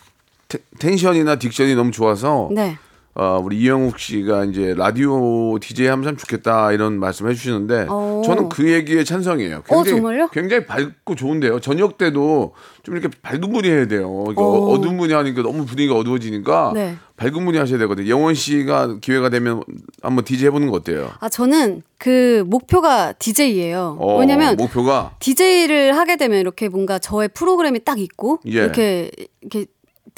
테- 0.48 0.58
텐션이나 0.78 1.36
딕션이 1.36 1.76
너무 1.76 1.90
좋아서 1.90 2.48
네. 2.52 2.78
어, 3.14 3.40
우리 3.42 3.58
이영욱 3.58 3.98
씨가 3.98 4.44
이제 4.44 4.72
라디오 4.76 5.58
DJ 5.58 5.88
하면 5.88 6.04
참 6.04 6.16
좋겠다 6.16 6.70
이런 6.70 7.00
말씀 7.00 7.28
해주시는데 7.28 7.88
오. 7.88 8.22
저는 8.24 8.48
그 8.48 8.70
얘기에 8.72 9.02
찬성이에요. 9.02 9.64
어, 9.68 9.84
정말요? 9.84 10.28
굉장히 10.28 10.64
밝고 10.64 11.16
좋은데요. 11.16 11.58
저녁 11.58 11.98
때도 11.98 12.54
좀 12.84 12.96
이렇게 12.96 13.14
밝은 13.20 13.40
분이 13.52 13.68
해야 13.68 13.86
돼요. 13.86 14.08
어, 14.08 14.70
어두운 14.70 14.96
분이 14.96 15.12
하니까 15.12 15.42
너무 15.42 15.66
분위기가 15.66 15.96
어두워지니까 15.96 16.72
네. 16.74 16.96
밝은 17.16 17.44
분이 17.44 17.58
하셔야 17.58 17.78
되거든요. 17.80 18.08
영원 18.08 18.34
씨가 18.34 18.98
기회가 19.00 19.28
되면 19.28 19.62
한번 20.02 20.24
DJ 20.24 20.46
해보는 20.46 20.70
거 20.70 20.76
어때요? 20.76 21.10
아, 21.18 21.28
저는 21.28 21.82
그 21.98 22.44
목표가 22.46 23.12
DJ예요. 23.12 23.96
어, 23.98 24.18
왜냐면 24.20 24.56
목표가 24.56 25.16
DJ를 25.18 25.96
하게 25.96 26.16
되면 26.16 26.38
이렇게 26.38 26.68
뭔가 26.68 27.00
저의 27.00 27.28
프로그램이 27.28 27.80
딱 27.80 27.98
있고 27.98 28.38
예. 28.46 28.52
이렇게 28.52 29.10
이렇게 29.42 29.66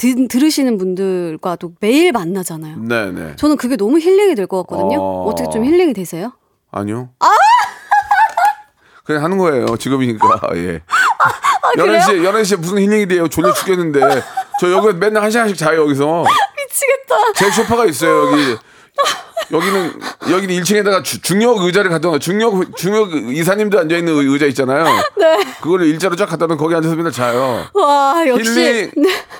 드, 0.02 0.26
들으시는 0.26 0.78
분들과도 0.78 1.74
매일 1.78 2.10
만나잖아요. 2.10 2.76
네네 2.82 3.36
저는 3.36 3.56
그게 3.56 3.76
너무 3.76 4.00
힐링이 4.00 4.34
될 4.34 4.48
것 4.48 4.62
같거든요. 4.66 5.00
어. 5.00 5.28
어... 5.28 5.34
떻게 5.36 5.48
좀 5.48 5.64
힐링이 5.64 5.92
되세요? 5.94 6.32
아니요. 6.72 7.10
그냥 9.04 9.22
하는 9.22 9.38
거예요. 9.38 9.76
직업이니까. 9.76 10.40
예. 10.56 10.80
아, 11.18 11.72
11시에, 11.76 12.22
11시에 12.28 12.56
무슨 12.58 12.78
힐링이 12.78 13.06
돼요. 13.06 13.28
졸려 13.28 13.52
죽겠는데. 13.52 14.00
저 14.60 14.72
여기 14.72 14.92
맨날 14.98 15.22
한 15.22 15.30
시간씩 15.30 15.56
자요, 15.56 15.82
여기서. 15.82 16.24
미치겠다. 16.56 17.32
제 17.36 17.50
소파가 17.50 17.84
있어요, 17.86 18.26
여기. 18.26 18.56
여기는, 19.50 19.92
여기는 20.30 20.54
1층에다가 20.62 21.02
중역 21.04 21.58
의자를 21.62 21.90
갖다 21.90 22.08
놔. 22.10 22.18
중역, 22.18 22.76
중역 22.76 23.12
이사님도 23.12 23.78
앉아 23.80 23.96
있는 23.96 24.14
의- 24.16 24.26
의자 24.26 24.46
있잖아요. 24.46 24.84
네. 25.18 25.44
그거를 25.60 25.86
일자로 25.86 26.16
쫙 26.16 26.26
갖다 26.26 26.46
놓으면 26.46 26.58
거기 26.58 26.74
앉아서 26.74 26.96
맨날 26.96 27.12
자요. 27.12 27.66
와, 27.74 28.24
역시. 28.26 28.50
힐링, 28.50 28.90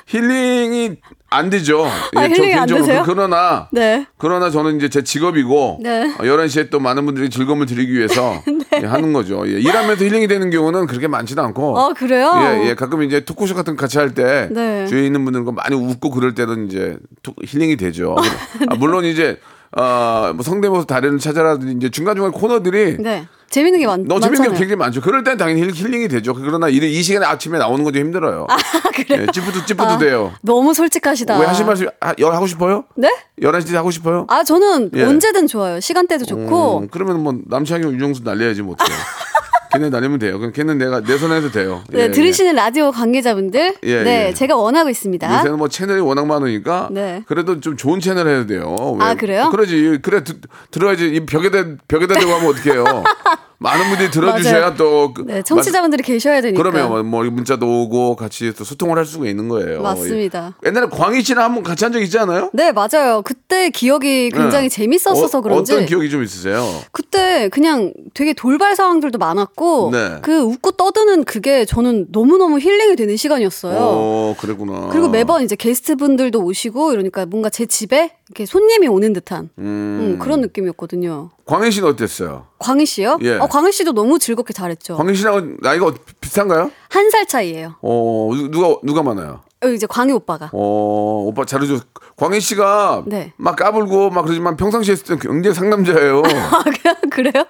힐링이 0.07 0.97
안 1.31 1.49
되죠. 1.49 1.87
예, 2.17 2.19
아, 2.19 2.29
저 2.29 2.35
힐링이 2.35 2.55
안. 2.55 2.67
되세요? 2.69 3.03
그러나, 3.07 3.69
네. 3.73 4.07
그러나 4.19 4.51
저는 4.51 4.77
이제 4.77 4.91
제 4.91 5.03
직업이고 5.03 5.79
네. 5.83 6.13
어, 6.19 6.23
11시에 6.25 6.69
또 6.71 6.79
많은 6.79 7.07
분들이 7.07 7.31
즐거움을 7.31 7.65
드리기 7.65 7.91
위해서 7.95 8.43
예, 8.83 8.87
하는 8.87 9.15
거죠. 9.15 9.43
예, 9.49 9.53
일하면서 9.61 10.05
힐링이 10.05 10.29
되는 10.29 10.51
경우는 10.51 10.87
그렇게 10.87 11.09
많지는 11.09 11.43
않고 11.43 11.79
어, 11.79 11.95
그래요? 11.95 12.33
예, 12.63 12.69
예, 12.69 12.75
가끔 12.75 13.03
이제 13.03 13.21
토크쇼 13.25 13.55
같은 13.55 13.77
거 13.77 13.81
같이 13.81 13.97
할때 13.97 14.49
네. 14.51 14.87
주위에 14.87 15.07
있는 15.07 15.25
분들과 15.25 15.53
많이 15.53 15.75
웃고 15.75 16.11
그럴 16.11 16.35
때는 16.35 16.67
이제 16.67 16.99
토- 17.23 17.35
힐링이 17.43 17.77
되죠. 17.79 18.15
아, 18.69 18.75
물론 18.75 19.07
이제 19.07 19.39
어, 19.77 20.33
뭐 20.35 20.43
성대모사 20.43 20.85
달인을 20.87 21.19
찾아라든지 21.19 21.75
이제 21.77 21.89
중간중간 21.91 22.33
코너들이 22.33 22.99
네. 22.99 23.27
재밌는 23.49 23.81
게 23.81 23.87
많, 23.87 24.05
너무 24.05 24.21
재밌는 24.21 24.53
게. 24.53 24.59
굉장히 24.59 24.77
많죠. 24.77 25.01
그럴 25.01 25.25
땐 25.25 25.37
당연히 25.37 25.61
힐- 25.63 25.73
힐링이 25.75 26.09
되죠. 26.09 26.35
그러나 26.35 26.69
이, 26.69 26.77
이 26.77 27.03
시간에 27.03 27.27
아침에 27.27 27.59
나오는 27.59 27.83
건 27.85 27.93
좀 27.93 28.03
힘들어요. 28.03 28.47
아, 28.49 28.57
그래요? 28.95 29.23
예, 29.23 29.27
찌푸드 29.33 29.65
찌푸드 29.67 29.89
아, 29.91 29.99
돼요. 29.99 30.33
너무 30.43 30.73
솔직하시다. 30.75 31.39
왜 31.39 31.47
하실 31.47 31.65
말씀 31.67 31.87
아, 32.01 32.15
열 32.19 32.33
하고 32.35 32.47
싶어요? 32.47 32.85
네? 32.97 33.11
11시 33.41 33.75
하고 33.75 33.91
싶어요? 33.91 34.27
아, 34.29 34.43
저는 34.45 34.91
예. 34.95 35.05
언제든 35.05 35.47
좋아요. 35.47 35.81
시간대도 35.81 36.25
좋고. 36.27 36.79
음, 36.81 36.89
그러면 36.91 37.23
뭐 37.23 37.35
남창희 37.47 37.83
윤정수 37.85 38.23
날려야지 38.25 38.63
뭐 38.63 38.75
어떡해. 38.75 38.91
걔네 39.73 39.89
날리면 39.89 40.19
돼요. 40.19 40.39
그럼 40.39 40.53
걔는 40.53 40.79
내가 40.79 41.01
내 41.01 41.17
손에 41.17 41.37
해도 41.37 41.51
돼요. 41.51 41.83
네, 41.89 42.05
예, 42.05 42.11
들으시는 42.11 42.55
라디오 42.55 42.91
관계자분들. 42.93 43.77
예, 43.83 44.03
네, 44.03 44.29
예. 44.29 44.35
제가 44.35 44.57
원하고 44.57 44.89
예. 44.89 44.91
있습니다. 44.91 45.39
요새는 45.39 45.59
뭐 45.59 45.69
채널이 45.69 46.01
워낙 46.01 46.27
많으니까 46.27 46.89
네. 46.91 47.23
그래도 47.27 47.61
좀 47.61 47.77
좋은 47.77 48.01
채널 48.01 48.29
해야 48.29 48.47
돼요. 48.47 48.75
왜? 48.99 49.05
아, 49.05 49.15
그래요? 49.15 49.49
그러지. 49.51 49.99
그래 50.03 50.23
드, 50.23 50.41
들어야지. 50.71 51.09
이 51.09 51.25
벽에다 51.27 51.65
벽에다 51.89 52.19
대고 52.19 52.31
하면 52.33 52.51
어떡해요. 52.51 52.85
많은 53.63 53.89
분들이 53.89 54.11
들어주셔야. 54.13 54.75
또 54.75 55.13
그- 55.15 55.23
네, 55.27 55.43
청취자분들이 55.43 56.03
계셔야 56.03 56.41
되니까. 56.41 56.63
그러면 56.63 56.89
뭐, 56.89 57.03
뭐 57.03 57.25
문자도 57.25 57.67
오고 57.83 58.17
같이 58.17 58.53
또 58.57 58.65
소통을 58.65 58.99
할 58.99 59.05
수가 59.05 59.27
있는 59.27 59.49
거예요. 59.49 59.83
맞습니다. 59.83 60.55
예. 60.65 60.69
옛날에 60.69 60.87
광희 60.91 61.23
씨랑 61.23 61.45
한번 61.45 61.63
같이 61.63 61.85
한 61.85 61.93
적 61.93 62.01
있지 62.03 62.19
않아요? 62.19 62.51
네, 62.53 62.73
맞아요. 62.73 63.23
그때 63.23 63.71
기억이 63.71 64.31
굉장히 64.31 64.69
네. 64.69 64.75
재밌었어서 64.75 65.39
어, 65.39 65.41
그런지. 65.41 65.73
어떤 65.75 65.87
기억이 65.87 66.09
좀 66.11 66.23
있으세요? 66.23 66.67
그때 66.91 67.49
그냥 67.51 67.93
되게 68.15 68.33
돌발 68.33 68.75
상황들도 68.77 69.19
많았고 69.19 69.91
네. 69.93 70.17
그 70.23 70.41
웃고 70.41 70.73
떠드는 70.73 71.25
그게 71.25 71.65
저는 71.65 72.07
너무너무 72.13 72.59
힐링이 72.59 72.97
되는 72.97 73.17
시간이었어요. 73.17 73.77
어, 73.79 74.35
그랬구나. 74.39 74.89
그리고 74.91 75.09
매번 75.09 75.43
이제 75.45 75.55
게스트분들도 75.55 76.41
오시고 76.43 76.93
이러니까 76.95 77.27
뭔가 77.27 77.51
제 77.51 77.67
집에 77.67 78.13
이렇게 78.33 78.47
손님이 78.47 78.89
오는 78.89 79.13
듯한 79.13 79.51
음, 79.59 80.19
그런 80.21 80.41
느낌이었거든요. 80.41 81.31
광희 81.45 81.71
씨는 81.71 81.89
어땠어요? 81.91 82.47
광희 82.59 82.87
씨요? 82.87 83.19
예. 83.21 83.37
어, 83.37 83.47
광희 83.47 83.73
씨도 83.73 83.93
너무 83.93 84.19
즐겁게 84.19 84.55
잘했죠. 84.55 84.97
광희 84.97 85.15
씨랑 85.15 85.59
나이가 85.61 85.87
어- 85.89 85.95
비슷한가요? 86.21 86.71
한 86.89 87.11
살 87.11 87.27
차이예요. 87.27 87.75
어, 87.83 88.31
누가 88.51 88.75
누가 88.83 89.03
많아요? 89.03 89.41
어, 89.63 89.69
이제 89.69 89.87
광희 89.87 90.13
오빠가. 90.15 90.49
어, 90.55 91.25
오빠 91.27 91.45
잘해줘. 91.45 91.81
광희 92.17 92.41
씨가 92.41 93.03
네. 93.07 93.35
막 93.37 93.55
까불고 93.57 94.11
막 94.11 94.23
그러지만 94.23 94.57
평상시에 94.57 94.95
있을 94.95 95.05
때 95.19 95.29
굉장히 95.29 95.55
상남자예요. 95.55 96.23
아, 96.25 96.63
그냥 96.65 96.97
그래요? 97.11 97.45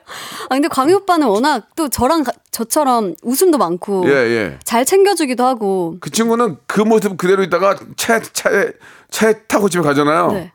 아, 0.48 0.54
근데 0.54 0.66
광희 0.66 0.94
오빠는 0.94 1.28
워낙 1.28 1.68
또 1.76 1.88
저랑 1.88 2.24
가- 2.24 2.32
저처럼 2.50 3.14
웃음도 3.22 3.56
많고 3.58 4.04
예, 4.08 4.12
예. 4.12 4.58
잘 4.64 4.84
챙겨주기도 4.84 5.44
하고. 5.44 5.96
그 6.00 6.10
친구는 6.10 6.56
그 6.66 6.80
모습 6.80 7.16
그대로 7.16 7.44
있다가 7.44 7.76
차에 7.96 9.32
타고 9.46 9.68
집에 9.68 9.82
가잖아요. 9.84 10.32
네. 10.32 10.52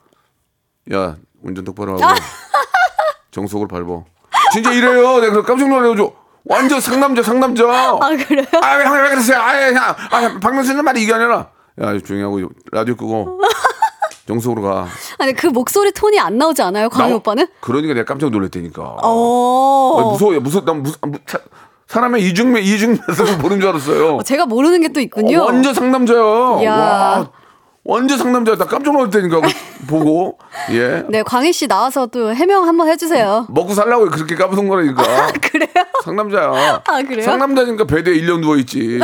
야, 0.93 1.15
운전 1.43 1.63
똑바로 1.65 1.97
하고 1.99 2.03
정속을 3.31 3.67
밟어. 3.67 4.05
진짜 4.53 4.71
이래요. 4.71 5.19
내가 5.19 5.43
깜짝 5.43 5.67
놀래가지고 5.69 6.15
완전 6.45 6.79
상남자 6.79 7.21
상남자. 7.21 7.65
아, 7.69 7.99
그래요? 8.27 8.45
아, 8.61 8.79
형, 8.83 8.93
왜 9.03 9.09
그랬어요? 9.09 9.37
아, 9.39 9.53
형, 9.71 9.77
아, 9.77 10.39
박명수는 10.39 10.83
말이 10.83 11.01
이게 11.03 11.13
아니라. 11.13 11.49
야, 11.81 11.97
조용히 11.99 12.23
하고 12.23 12.51
라디오 12.71 12.95
끄고 12.95 13.41
정속으로 14.27 14.61
가. 14.61 14.87
아니, 15.19 15.33
그 15.33 15.47
목소리 15.47 15.91
톤이 15.91 16.19
안 16.19 16.37
나오지 16.37 16.61
않아요, 16.61 16.89
광희 16.89 17.11
나- 17.11 17.15
오빠는? 17.17 17.47
그러니까 17.61 17.93
내가 17.93 18.05
깜짝 18.05 18.29
놀랐다니까. 18.31 18.81
어. 19.03 19.97
아, 19.99 20.03
무서워요. 20.11 20.39
무서, 20.41 20.63
난 20.65 20.81
무서, 20.83 20.97
무, 21.01 21.17
사, 21.27 21.37
사람의 21.87 22.23
이중매 22.27 22.59
이중매성을 22.61 23.37
보는 23.37 23.59
줄 23.61 23.69
알았어요. 23.69 24.19
제가 24.25 24.45
모르는 24.45 24.81
게 24.81 24.89
또 24.89 24.99
있군요. 24.99 25.39
어, 25.41 25.45
완전 25.45 25.73
상남자야. 25.73 26.61
이야. 26.61 26.73
와, 26.75 27.29
상남자야. 28.17 28.55
나 28.57 28.65
깜짝 28.65 28.93
놀랐다니까 28.93 29.41
그거 29.41 29.49
보고. 29.87 30.37
예. 30.71 31.03
네, 31.09 31.23
광희 31.23 31.53
씨 31.53 31.67
나와서 31.67 32.05
또 32.07 32.33
해명 32.33 32.67
한번 32.67 32.89
해주세요. 32.89 33.47
먹고 33.49 33.73
살라고 33.73 34.09
그렇게 34.09 34.35
까부는 34.35 34.67
거라니까. 34.67 35.03
그래요? 35.41 35.69
상남자야. 36.03 36.83
아, 36.85 37.01
그래요? 37.03 37.23
상남자니까 37.23 37.85
베드에 37.85 38.13
1년 38.15 38.41
누워 38.41 38.57
있지. 38.57 38.99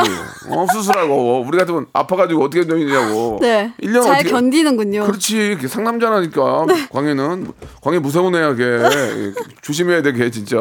어, 0.50 0.66
수술하고. 0.72 1.44
우리 1.46 1.56
같으면 1.58 1.86
아파가지고 1.92 2.44
어떻게 2.44 2.66
되느냐고. 2.66 3.38
네. 3.40 3.72
1년 3.82 4.02
잘 4.02 4.14
어떻게. 4.16 4.30
견디는군요. 4.30 5.04
그렇지. 5.06 5.56
걔 5.60 5.66
상남자라니까. 5.68 6.66
광해는. 6.92 7.52
광해 7.82 7.98
무서운 8.00 8.34
애야, 8.34 8.54
걔. 8.54 8.82
조심해야 9.62 10.02
돼, 10.02 10.12
걔 10.12 10.30
진짜. 10.30 10.56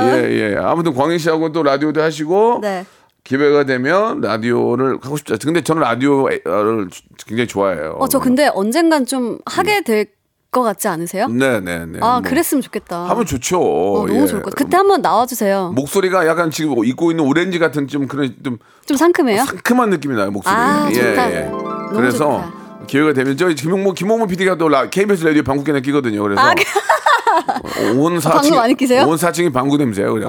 예, 0.00 0.52
예. 0.52 0.56
아무튼 0.58 0.94
광해 0.94 1.18
씨하고 1.18 1.52
또 1.52 1.62
라디오도 1.62 2.02
하시고. 2.02 2.58
네. 2.62 2.84
기회가 3.26 3.64
되면 3.64 4.20
라디오를 4.20 4.98
하고 5.02 5.16
싶죠. 5.16 5.36
근데 5.42 5.60
저는 5.62 5.82
라디오를 5.82 6.88
굉장히 7.26 7.48
좋아해요. 7.48 7.96
어, 7.98 8.06
저 8.08 8.20
근데 8.20 8.48
언젠간 8.54 9.06
좀 9.06 9.38
하게 9.46 9.82
될 9.82 10.06
것 10.52 10.62
같지 10.62 10.88
않으세요? 10.88 11.26
네네네. 11.28 11.98
아, 12.00 12.12
뭐 12.12 12.20
그랬으면 12.22 12.62
좋겠다. 12.62 13.08
하면 13.10 13.26
좋죠. 13.26 13.58
어, 13.60 14.06
너무 14.06 14.22
예. 14.22 14.26
좋을 14.26 14.40
것 14.42 14.54
같아요. 14.54 14.64
그때 14.64 14.76
한번 14.78 15.02
나와주세요. 15.02 15.72
목소리가 15.74 16.26
약간 16.26 16.50
지금 16.50 16.82
입고 16.82 17.10
있는 17.10 17.24
오렌지 17.26 17.58
같은 17.58 17.86
좀 17.88 18.06
그런 18.06 18.34
좀 18.42 18.58
좀 18.86 18.96
상큼해요? 18.96 19.44
상큼한 19.44 19.90
느낌이 19.90 20.14
나요 20.14 20.30
목소리. 20.30 20.54
아, 20.54 20.88
예, 20.90 20.94
좋다. 20.94 21.30
예. 21.32 21.40
너무 21.46 21.92
그래서 21.94 22.18
좋다. 22.18 22.86
기회가 22.86 23.12
되면 23.12 23.36
저희 23.36 23.54
김홍모 23.54 23.92
김홍모 23.92 24.28
PD가 24.28 24.56
또 24.56 24.68
라, 24.70 24.88
KBS 24.88 25.24
라디오 25.24 25.42
방구견에 25.42 25.80
끼거든요. 25.82 26.22
그래서 26.22 26.40
아, 26.40 26.54
온 27.98 28.18
사층 28.20 28.40
방구 28.40 28.56
많이 28.56 28.74
끼세요? 28.76 29.02
아. 29.02 29.06
온 29.06 29.16
사층이 29.18 29.50
방구 29.52 29.76
냄새예요. 29.76 30.14
그래. 30.14 30.26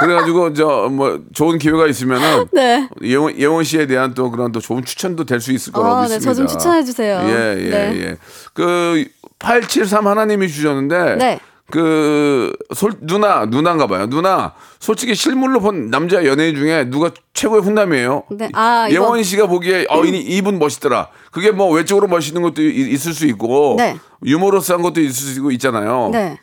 그래가지고 0.00 0.52
저 0.54 0.88
뭐 0.88 1.20
좋은 1.34 1.58
기회가 1.58 1.86
있으면은 1.86 2.46
네. 2.52 2.88
예원 3.02 3.36
예원 3.38 3.64
씨에 3.64 3.86
대한 3.86 4.14
또 4.14 4.30
그런 4.30 4.52
또 4.52 4.60
좋은 4.60 4.84
추천도 4.84 5.24
될 5.24 5.40
수 5.40 5.52
있을 5.52 5.72
거라고 5.72 5.94
아, 5.96 6.06
네, 6.06 6.14
믿습니다. 6.14 6.32
저좀 6.34 6.46
추천해 6.46 6.84
주세요. 6.84 7.20
예, 7.24 7.56
예, 7.58 7.70
네. 7.70 8.00
예. 8.02 8.16
그873 8.54 10.02
하나님이 10.04 10.48
주셨는데 10.48 11.16
네. 11.16 11.40
그 11.70 12.52
솔, 12.74 12.92
누나 13.02 13.44
누나인가 13.44 13.86
봐요. 13.86 14.08
누나 14.08 14.54
솔직히 14.80 15.14
실물로 15.14 15.60
본 15.60 15.90
남자 15.90 16.24
연예인 16.24 16.56
중에 16.56 16.88
누가 16.88 17.10
최고의 17.34 17.60
훈남이에요. 17.62 18.24
네. 18.30 18.48
아, 18.54 18.88
예원 18.90 19.22
씨가 19.22 19.46
보기에 19.46 19.86
어 19.90 20.02
이- 20.04 20.18
이분 20.18 20.58
멋있더라. 20.58 21.08
그게 21.30 21.50
뭐 21.50 21.70
외적으로 21.70 22.06
멋있는 22.08 22.40
것도 22.42 22.62
이- 22.62 22.90
있을 22.92 23.12
수 23.12 23.26
있고 23.26 23.74
네. 23.78 23.96
유머러스한 24.24 24.80
것도 24.80 25.00
있을 25.02 25.12
수 25.12 25.38
있고 25.38 25.50
있잖아요. 25.52 26.08
네. 26.10 26.38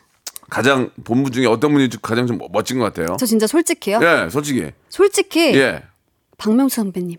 가장 0.48 0.90
본분 1.04 1.32
중에 1.32 1.46
어떤 1.46 1.72
분이 1.72 1.88
가장 2.02 2.26
좀 2.26 2.38
멋진 2.52 2.78
것 2.78 2.84
같아요. 2.84 3.16
저 3.18 3.26
진짜 3.26 3.46
솔직히요? 3.46 4.00
예, 4.02 4.28
솔직히. 4.30 4.70
솔직히 4.88 5.54
예. 5.56 5.82
박명수 6.38 6.76
선배님. 6.76 7.16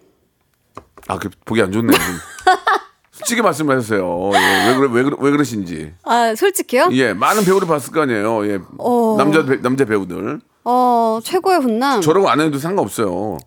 아, 1.08 1.18
그 1.18 1.30
보기 1.46 1.62
안 1.62 1.72
좋네. 1.72 1.94
솔직히 3.12 3.42
말씀하셨어요. 3.42 4.32
예, 4.34 4.70
왜 4.70 4.76
그래 4.78 4.90
왜, 4.92 5.04
그러, 5.04 5.18
왜 5.20 5.32
그러신지. 5.32 5.94
아, 6.04 6.36
솔직히요? 6.36 6.90
예, 6.94 7.14
많은 7.14 7.44
배우를 7.44 7.68
봤을 7.68 7.92
거 7.92 8.02
아니에요. 8.02 8.48
예. 8.48 8.60
어. 8.78 9.16
남자 9.18 9.44
배, 9.46 9.60
남자 9.62 9.86
배우들. 9.86 10.40
어, 10.64 11.20
최고의 11.24 11.60
훈남. 11.60 12.02
저라고 12.02 12.30
안 12.30 12.40
해도 12.40 12.60
상관없어요. 12.60 13.40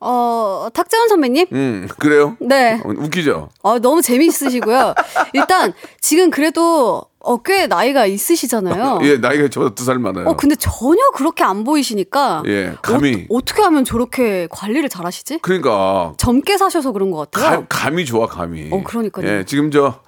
어, 0.00 0.68
탁재훈 0.72 1.08
선배님? 1.08 1.46
음, 1.52 1.88
그래요? 1.98 2.36
네. 2.38 2.80
어, 2.84 2.88
웃기죠? 2.88 3.48
어, 3.62 3.78
너무 3.78 4.02
재미있으시고요. 4.02 4.94
일단 5.32 5.72
지금 6.00 6.30
그래도 6.30 7.02
어, 7.26 7.38
꽤 7.42 7.66
나이가 7.66 8.06
있으시잖아요. 8.06 9.00
예, 9.02 9.16
나이가 9.16 9.48
저보다 9.48 9.74
두살 9.74 9.98
많아요. 9.98 10.28
어, 10.28 10.36
근데 10.36 10.54
전혀 10.54 11.02
그렇게 11.14 11.42
안 11.42 11.64
보이시니까. 11.64 12.44
예, 12.46 12.74
감이. 12.82 13.26
어, 13.28 13.40
떻게 13.44 13.62
하면 13.62 13.84
저렇게 13.84 14.46
관리를 14.50 14.88
잘 14.88 15.04
하시지? 15.04 15.40
그러니까 15.42 16.14
젊게 16.18 16.56
사셔서 16.56 16.92
그런 16.92 17.10
것 17.10 17.30
같아요. 17.30 17.50
감, 17.50 17.66
감이 17.68 18.04
좋아, 18.06 18.26
감이. 18.26 18.68
어, 18.70 18.82
그러니까요. 18.84 19.26
예, 19.28 19.44
지금 19.44 19.72
저 19.72 20.00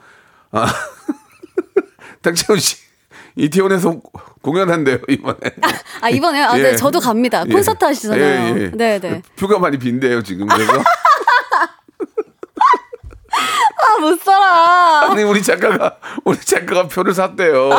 아, 0.53 0.67
탁재훈 2.23 2.61
씨 2.61 2.77
이태원에서 3.35 4.01
공연한대요, 4.43 4.99
이번에. 5.09 5.39
아, 6.01 6.09
이번에, 6.09 6.41
아, 6.43 6.57
예. 6.59 6.63
네, 6.63 6.77
저도 6.77 7.01
갑니다. 7.01 7.45
예. 7.49 7.53
콘서트 7.53 7.85
하시잖아요. 7.85 8.23
예, 8.23 8.63
예. 8.63 8.71
네, 8.75 9.01
네. 9.01 9.23
표가 9.37 9.59
많이 9.59 9.77
빈대요, 9.77 10.23
지금. 10.23 10.47
그래서 10.47 10.73
아, 13.39 14.01
못 14.01 14.21
살아. 14.21 15.11
아니 15.11 15.23
우리 15.23 15.43
작가가 15.43 15.97
우리 16.25 16.39
작가가 16.41 16.89
표를 16.89 17.15
샀대요. 17.15 17.71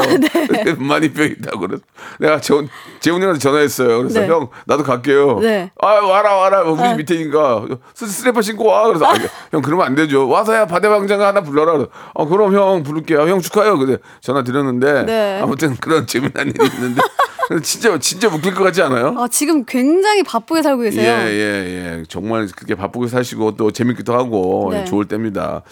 많이 0.77 1.11
뼈 1.13 1.23
있다고 1.23 1.59
그래서 1.59 1.83
내가 2.19 2.39
재훈 2.39 2.69
재훈이한테 2.99 3.39
전화했어요. 3.39 3.97
그래서 3.99 4.21
네. 4.21 4.27
형 4.27 4.49
나도 4.65 4.83
갈게요. 4.83 5.39
네. 5.39 5.71
아 5.81 5.87
와라 5.87 6.35
와라 6.35 6.61
우리 6.63 6.95
밑에니까 6.95 7.65
스- 7.93 8.07
스리퍼 8.07 8.41
신고 8.41 8.67
와. 8.67 8.87
그래서 8.87 9.05
아, 9.05 9.13
형 9.51 9.61
그러면 9.61 9.85
안 9.85 9.95
되죠. 9.95 10.27
와서야 10.27 10.65
바대왕장 10.67 11.21
하나 11.21 11.41
불러라. 11.41 11.73
그래서 11.73 11.89
아 12.15 12.25
그럼 12.25 12.55
형 12.55 12.83
부를게요. 12.83 13.27
형 13.27 13.39
축하해요. 13.41 13.77
근데 13.77 13.97
전화 14.21 14.43
드렸는데 14.43 15.03
네. 15.05 15.41
아무튼 15.41 15.75
그런 15.77 16.07
재미난 16.07 16.47
일이 16.47 16.65
있는데 16.65 17.01
진짜 17.63 17.97
진짜 17.99 18.27
웃길 18.27 18.53
것 18.53 18.63
같지 18.63 18.81
않아요? 18.81 19.15
아, 19.17 19.27
지금 19.27 19.65
굉장히 19.65 20.23
바쁘게 20.23 20.61
살고 20.61 20.83
계세요. 20.83 21.11
예, 21.25 21.31
예, 21.31 21.97
예. 21.99 22.03
정말 22.07 22.47
그렇게 22.55 22.75
바쁘게 22.75 23.07
사시고 23.07 23.55
또 23.55 23.71
재밌기도 23.71 24.13
하고 24.13 24.69
네. 24.71 24.85
좋을 24.85 25.05
때입니다. 25.07 25.63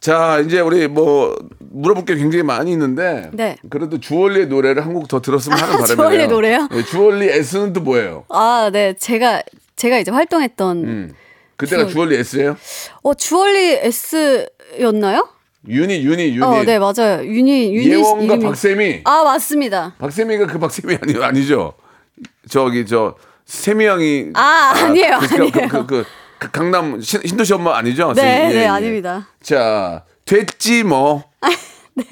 자, 0.00 0.38
이제 0.40 0.60
우리 0.60 0.86
뭐 0.88 1.34
물어볼 1.60 2.04
게 2.04 2.14
굉장히 2.14 2.42
많이 2.42 2.70
있는데 2.72 3.30
네. 3.32 3.56
그래도 3.70 3.98
주얼리의 4.00 4.48
노래를 4.48 4.84
한 4.84 4.92
곡 4.94 5.08
더 5.08 5.20
들었으면 5.20 5.58
하는 5.58 5.74
아, 5.74 5.78
바람이에요. 5.78 5.96
주얼리 5.96 6.26
노래요? 6.28 6.68
네, 6.70 6.84
주얼리 6.84 7.28
S는 7.28 7.72
또 7.72 7.80
뭐예요? 7.80 8.24
아, 8.28 8.70
네. 8.72 8.94
제가 8.98 9.42
제가 9.76 9.98
이제 9.98 10.10
활동했던 10.10 10.76
음. 10.84 11.14
그때가 11.56 11.86
주얼리 11.86 12.16
S예요? 12.16 12.56
어, 13.02 13.14
주얼리 13.14 13.78
S였나요? 13.82 15.28
유니, 15.68 16.02
유니, 16.04 16.28
유니. 16.36 16.42
어, 16.42 16.62
네, 16.64 16.78
맞아요. 16.78 17.24
유니 17.24 17.74
유니 17.74 17.88
예원과 17.88 18.36
이름이- 18.36 18.42
박세미. 18.42 19.00
아, 19.04 19.22
맞습니다. 19.24 19.94
박세미가 19.98 20.46
그 20.46 20.58
박세미 20.58 20.98
아니 21.00 21.24
아니죠? 21.24 21.72
저기 22.48 22.84
저 22.86 23.14
세미 23.46 23.84
양이 23.86 24.26
아, 24.34 24.72
아니에요, 24.76 25.18
그, 25.20 25.26
그, 25.28 25.34
아니에요. 25.34 25.50
그, 25.52 25.68
그, 25.68 25.86
그, 25.86 26.04
그 26.38 26.50
강남 26.50 27.00
신, 27.00 27.20
신도시 27.24 27.54
엄마 27.54 27.76
아니죠? 27.78 28.12
네, 28.14 28.20
세미? 28.22 28.50
예, 28.54 28.58
네, 28.58 28.62
예. 28.62 28.66
아닙니다. 28.66 29.28
자, 29.42 30.04
됐지 30.26 30.82
뭐. 30.84 31.24
네. 31.94 32.04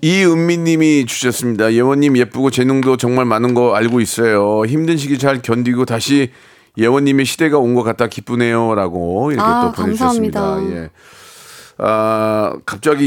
이은미님이 0.00 1.06
주셨습니다. 1.06 1.72
예원님 1.74 2.16
예쁘고 2.16 2.50
재능도 2.50 2.96
정말 2.96 3.24
많은 3.24 3.54
거 3.54 3.74
알고 3.74 4.00
있어요. 4.00 4.64
힘든 4.66 4.96
시기 4.96 5.18
잘 5.18 5.40
견디고 5.42 5.84
다시 5.84 6.32
예원님의 6.78 7.24
시대가 7.26 7.58
온 7.58 7.74
것 7.74 7.82
같다 7.82 8.06
기쁘네요라고 8.08 9.30
이렇게 9.32 9.44
아, 9.46 9.62
또 9.76 9.82
보내주셨습니다. 9.82 10.40
감사합니다. 10.40 10.76
예. 10.84 10.90
아 11.78 12.52
갑자기 12.66 13.04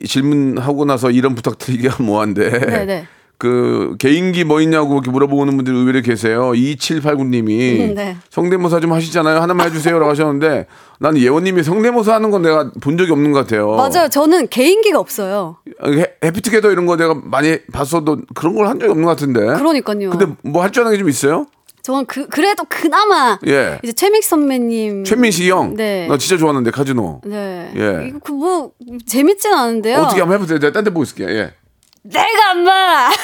이 0.00 0.06
질문하고 0.06 0.84
나서 0.84 1.10
이런 1.10 1.34
부탁드리기가 1.34 2.00
뭐한데. 2.02 2.50
네, 2.50 2.84
네. 2.84 3.06
그 3.38 3.96
개인기 3.98 4.44
뭐 4.44 4.60
있냐고 4.60 4.94
이렇게 4.94 5.10
물어보는 5.10 5.56
분들이 5.56 5.76
의외로 5.76 6.00
계세요. 6.00 6.52
2789님이 6.52 7.90
음, 7.90 7.94
네. 7.96 8.16
성대모사 8.30 8.78
좀 8.78 8.92
하시잖아요. 8.92 9.40
하나만 9.40 9.66
해주세요라고 9.66 10.08
하셨는데 10.12 10.66
난 11.00 11.16
예원님이 11.18 11.64
성대모사 11.64 12.14
하는 12.14 12.30
건 12.30 12.42
내가 12.42 12.70
본 12.80 12.96
적이 12.96 13.10
없는 13.10 13.32
것 13.32 13.40
같아요. 13.40 13.72
맞아요. 13.74 14.08
저는 14.08 14.46
개인기가 14.46 15.00
없어요. 15.00 15.56
해, 15.84 16.06
해피투게더 16.24 16.70
이런 16.70 16.86
거 16.86 16.96
내가 16.96 17.14
많이 17.24 17.58
봤어도 17.72 18.18
그런 18.32 18.54
걸 18.54 18.66
한 18.68 18.78
적이 18.78 18.90
없는 18.92 19.04
것 19.04 19.10
같은데. 19.10 19.40
그러니까요. 19.40 20.10
근데 20.10 20.26
뭐 20.44 20.62
할 20.62 20.70
줄 20.70 20.82
아는 20.84 20.92
게 20.92 20.98
좀 21.00 21.08
있어요? 21.08 21.46
저는 21.82 22.06
그 22.06 22.28
그래도 22.28 22.64
그나마 22.68 23.38
예. 23.46 23.80
이제 23.82 23.92
최믹 23.92 24.22
선배님 24.22 25.04
최민식 25.04 25.48
형. 25.48 25.74
네. 25.74 26.06
나 26.06 26.16
진짜 26.16 26.36
좋아하는데 26.38 26.70
카지노. 26.70 27.22
네. 27.24 27.72
예. 27.76 28.06
이거 28.08 28.18
그뭐 28.20 28.70
재밌진 29.06 29.52
않은데요. 29.52 29.98
어떻게 29.98 30.20
한번 30.20 30.36
해보세요. 30.36 30.58
내가 30.60 30.72
딴데 30.72 30.90
보고 30.90 31.02
있을게. 31.02 31.24
예. 31.28 31.54
내가 32.02 32.52
엄마 32.52 33.10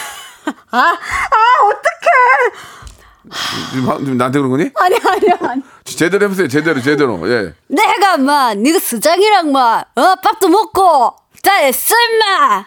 지금, 3.72 3.88
하- 3.88 3.98
지금 3.98 4.16
나한테 4.16 4.38
그런 4.38 4.50
거니? 4.50 4.70
아니 4.74 4.96
아니 4.96 5.30
아니. 5.50 5.62
제대로 5.84 6.24
해보세요. 6.24 6.48
제대로 6.48 6.80
제대로. 6.80 7.20
예. 7.30 7.52
내가 7.68 8.14
엄마 8.14 8.54
네가 8.54 8.78
수장이랑 8.78 9.52
막어 9.52 10.16
밥도 10.22 10.48
먹고 10.48 11.14
다 11.42 11.54
했어 11.60 11.94
임마. 11.94 12.66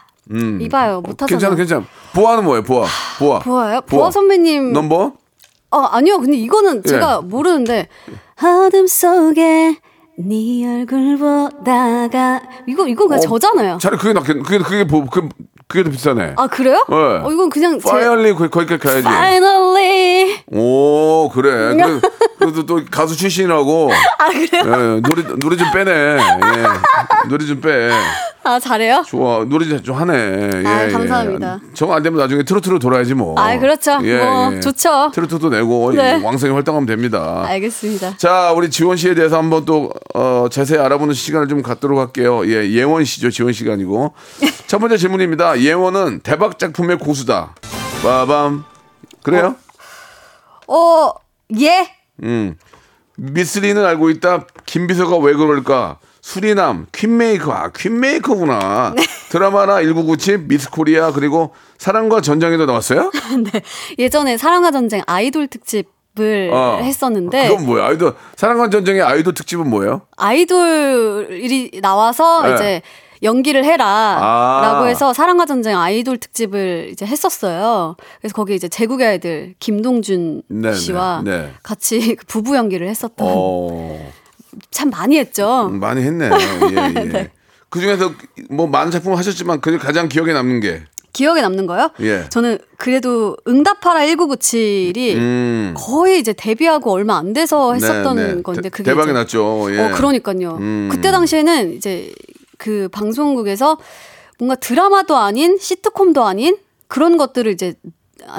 이봐요 0.61 1.01
못하잖아. 1.01 1.25
음. 1.25 1.27
괜찮아, 1.27 1.55
괜찮아. 1.55 1.83
보아는 2.13 2.43
뭐예요? 2.45 2.63
보아. 2.63 2.87
보아. 3.19 3.39
보아요? 3.39 3.81
보아 3.81 4.11
선배님. 4.11 4.71
넘버? 4.73 5.13
어 5.71 5.77
아니요 5.79 6.17
근데 6.19 6.35
이거는 6.37 6.83
제가 6.83 7.21
예. 7.23 7.25
모르는데 7.27 7.87
어둠 8.43 8.87
속에 8.87 9.77
네 10.17 10.79
얼굴 10.79 11.17
보다가 11.17 12.41
이거 12.67 12.87
이건 12.87 13.07
그냥 13.07 13.21
저잖아요. 13.21 13.77
차라리 13.79 13.97
그게 13.97 14.13
낫겠, 14.13 14.43
그게, 14.43 14.57
그게, 14.59 14.83
보- 14.85 15.05
그, 15.05 15.29
그게 15.67 15.83
더 15.83 15.89
비싸네. 15.89 16.33
아 16.37 16.47
그래요? 16.47 16.83
네. 16.89 16.95
어 16.95 17.31
이건 17.31 17.49
그냥 17.49 17.79
제 17.79 17.89
파이얼리 17.89 18.33
거기, 18.33 18.49
거기까지 18.49 18.79
가야지. 18.83 19.07
Finally 19.07 20.43
오, 20.51 21.29
그래. 21.33 21.75
그, 21.77 22.01
그래도 22.41 22.65
또 22.65 22.81
가수 22.89 23.15
출신이라고. 23.15 23.91
아 24.17 24.29
그래요? 24.29 24.63
예, 24.97 25.01
노래, 25.01 25.23
노래 25.39 25.55
좀 25.55 25.71
빼네. 25.71 25.91
예. 25.91 27.29
노래 27.29 27.45
좀 27.45 27.61
빼. 27.61 27.91
아 28.43 28.59
잘해요? 28.59 29.03
좋아. 29.07 29.45
노래 29.45 29.67
좀- 29.67 29.83
좀 29.83 29.95
하네. 29.95 30.13
예, 30.15 30.67
아, 30.67 30.87
예. 30.87 30.91
감사합니다. 30.91 31.59
정안 31.75 32.01
되면 32.01 32.19
나중에 32.19 32.41
트로트로 32.41 32.79
돌아야지 32.79 33.13
뭐. 33.13 33.39
아, 33.39 33.55
그렇죠. 33.59 33.99
뭐, 33.99 34.59
좋죠. 34.59 35.11
트로트도 35.13 35.49
내고 35.49 35.91
네. 35.93 36.19
왕성히 36.23 36.51
활동하면 36.53 36.87
됩니다. 36.87 37.43
알겠습니다. 37.45 38.17
자, 38.17 38.51
우리 38.55 38.71
지원 38.71 38.97
씨에 38.97 39.13
대해서 39.13 39.37
한번 39.37 39.63
또 39.65 39.91
어, 40.15 40.47
자세히 40.51 40.79
알아보는 40.79 41.13
시간을 41.13 41.47
좀 41.47 41.61
갖도록 41.61 41.99
할게요. 41.99 42.41
예, 42.47 42.67
예원 42.71 43.05
씨죠. 43.05 43.29
지원 43.29 43.53
씨가 43.53 43.73
아니고. 43.73 44.13
첫 44.65 44.79
번째 44.79 44.97
질문입니다. 44.97 45.59
예원은 45.61 46.21
대박 46.21 46.57
작품의 46.57 46.97
고수다. 46.97 47.53
빠밤. 48.01 48.63
그래요? 49.21 49.55
어 50.67 51.11
예. 51.59 51.87
음. 52.23 52.55
미스리는 53.17 53.83
알고 53.83 54.09
있다. 54.09 54.47
김비서가 54.65 55.17
왜 55.17 55.33
그럴까? 55.33 55.99
수리남, 56.21 56.85
퀸메이커. 56.91 57.51
아, 57.51 57.71
퀸메이커구나. 57.71 58.93
네. 58.95 59.03
드라마나 59.29 59.81
1997, 59.81 60.39
미스코리아, 60.47 61.11
그리고 61.11 61.53
사랑과 61.77 62.21
전쟁에도 62.21 62.65
나왔어요? 62.65 63.11
예전에 63.97 64.37
사랑과 64.37 64.71
전쟁 64.71 65.01
아이돌 65.07 65.47
특집을 65.47 66.51
어. 66.53 66.79
했었는데 66.81 67.47
그건 67.49 67.65
뭐야? 67.65 67.87
아이돌, 67.87 68.15
사랑과 68.35 68.69
전쟁의 68.69 69.01
아이돌 69.01 69.33
특집은 69.33 69.67
뭐예요? 69.69 70.01
아이돌이 70.17 71.79
나와서 71.81 72.43
네. 72.43 72.53
이제 72.53 72.81
연기를 73.23 73.63
해라라고 73.63 74.83
아. 74.83 74.85
해서 74.85 75.13
사랑과 75.13 75.45
전쟁 75.45 75.77
아이돌 75.77 76.17
특집을 76.17 76.89
이제 76.91 77.05
했었어요. 77.05 77.95
그래서 78.19 78.33
거기 78.33 78.55
이제 78.55 78.67
제국의 78.67 79.07
아이들 79.07 79.53
김동준 79.59 80.41
네, 80.47 80.73
씨와 80.73 81.21
네, 81.23 81.37
네. 81.37 81.53
같이 81.63 82.15
그 82.15 82.25
부부 82.25 82.55
연기를 82.55 82.87
했었던 82.87 83.27
어. 83.29 84.11
참 84.71 84.89
많이 84.89 85.17
했죠. 85.17 85.69
많이 85.71 86.01
했네. 86.01 86.29
예, 86.29 86.75
예. 86.99 87.03
네. 87.05 87.31
그 87.69 87.79
중에서 87.79 88.11
뭐 88.49 88.67
많은 88.67 88.91
작품 88.91 89.13
하셨지만 89.15 89.61
그 89.61 89.77
가장 89.77 90.09
기억에 90.09 90.33
남는 90.33 90.59
게 90.59 90.83
기억에 91.13 91.41
남는 91.41 91.67
거요? 91.67 91.91
예. 92.01 92.25
저는 92.29 92.57
그래도 92.77 93.37
응답하라 93.47 94.01
1997이 94.01 95.15
음. 95.15 95.73
거의 95.77 96.19
이제 96.19 96.33
데뷔하고 96.33 96.91
얼마 96.91 97.17
안 97.17 97.33
돼서 97.33 97.73
했었던 97.73 98.15
네, 98.15 98.33
네. 98.35 98.41
건데 98.41 98.61
대- 98.63 98.69
그게 98.69 98.83
대박이 98.91 99.11
났죠. 99.13 99.67
예. 99.73 99.79
어 99.79 99.91
그러니까요. 99.93 100.57
음. 100.59 100.89
그때 100.91 101.11
당시에는 101.11 101.73
이제 101.75 102.11
그 102.61 102.87
방송국에서 102.91 103.77
뭔가 104.37 104.53
드라마도 104.55 105.15
아닌 105.17 105.57
시트콤도 105.59 106.23
아닌 106.23 106.57
그런 106.87 107.17
것들을 107.17 107.51
이제 107.51 107.73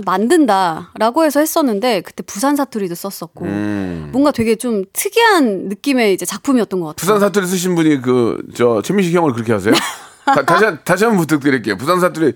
만든다라고 0.06 1.24
해서 1.24 1.40
했었는데 1.40 2.02
그때 2.02 2.22
부산 2.22 2.54
사투리도 2.54 2.94
썼었고 2.94 3.44
음. 3.46 4.08
뭔가 4.12 4.30
되게 4.30 4.54
좀 4.54 4.84
특이한 4.92 5.68
느낌의 5.68 6.14
이제 6.14 6.24
작품이었던 6.24 6.78
것 6.78 6.86
같아요. 6.86 6.96
부산 7.00 7.18
사투리 7.18 7.46
쓰신 7.46 7.74
분이 7.74 8.00
그 8.00 8.40
저 8.54 8.80
최민식 8.82 9.12
형을 9.14 9.32
그렇게 9.32 9.52
하세요? 9.52 9.74
다, 10.24 10.42
다시 10.44 10.64
한- 10.64 10.78
다시 10.84 11.04
한번 11.04 11.20
부탁드릴게요. 11.26 11.76
부산 11.76 11.98
사투리 12.00 12.32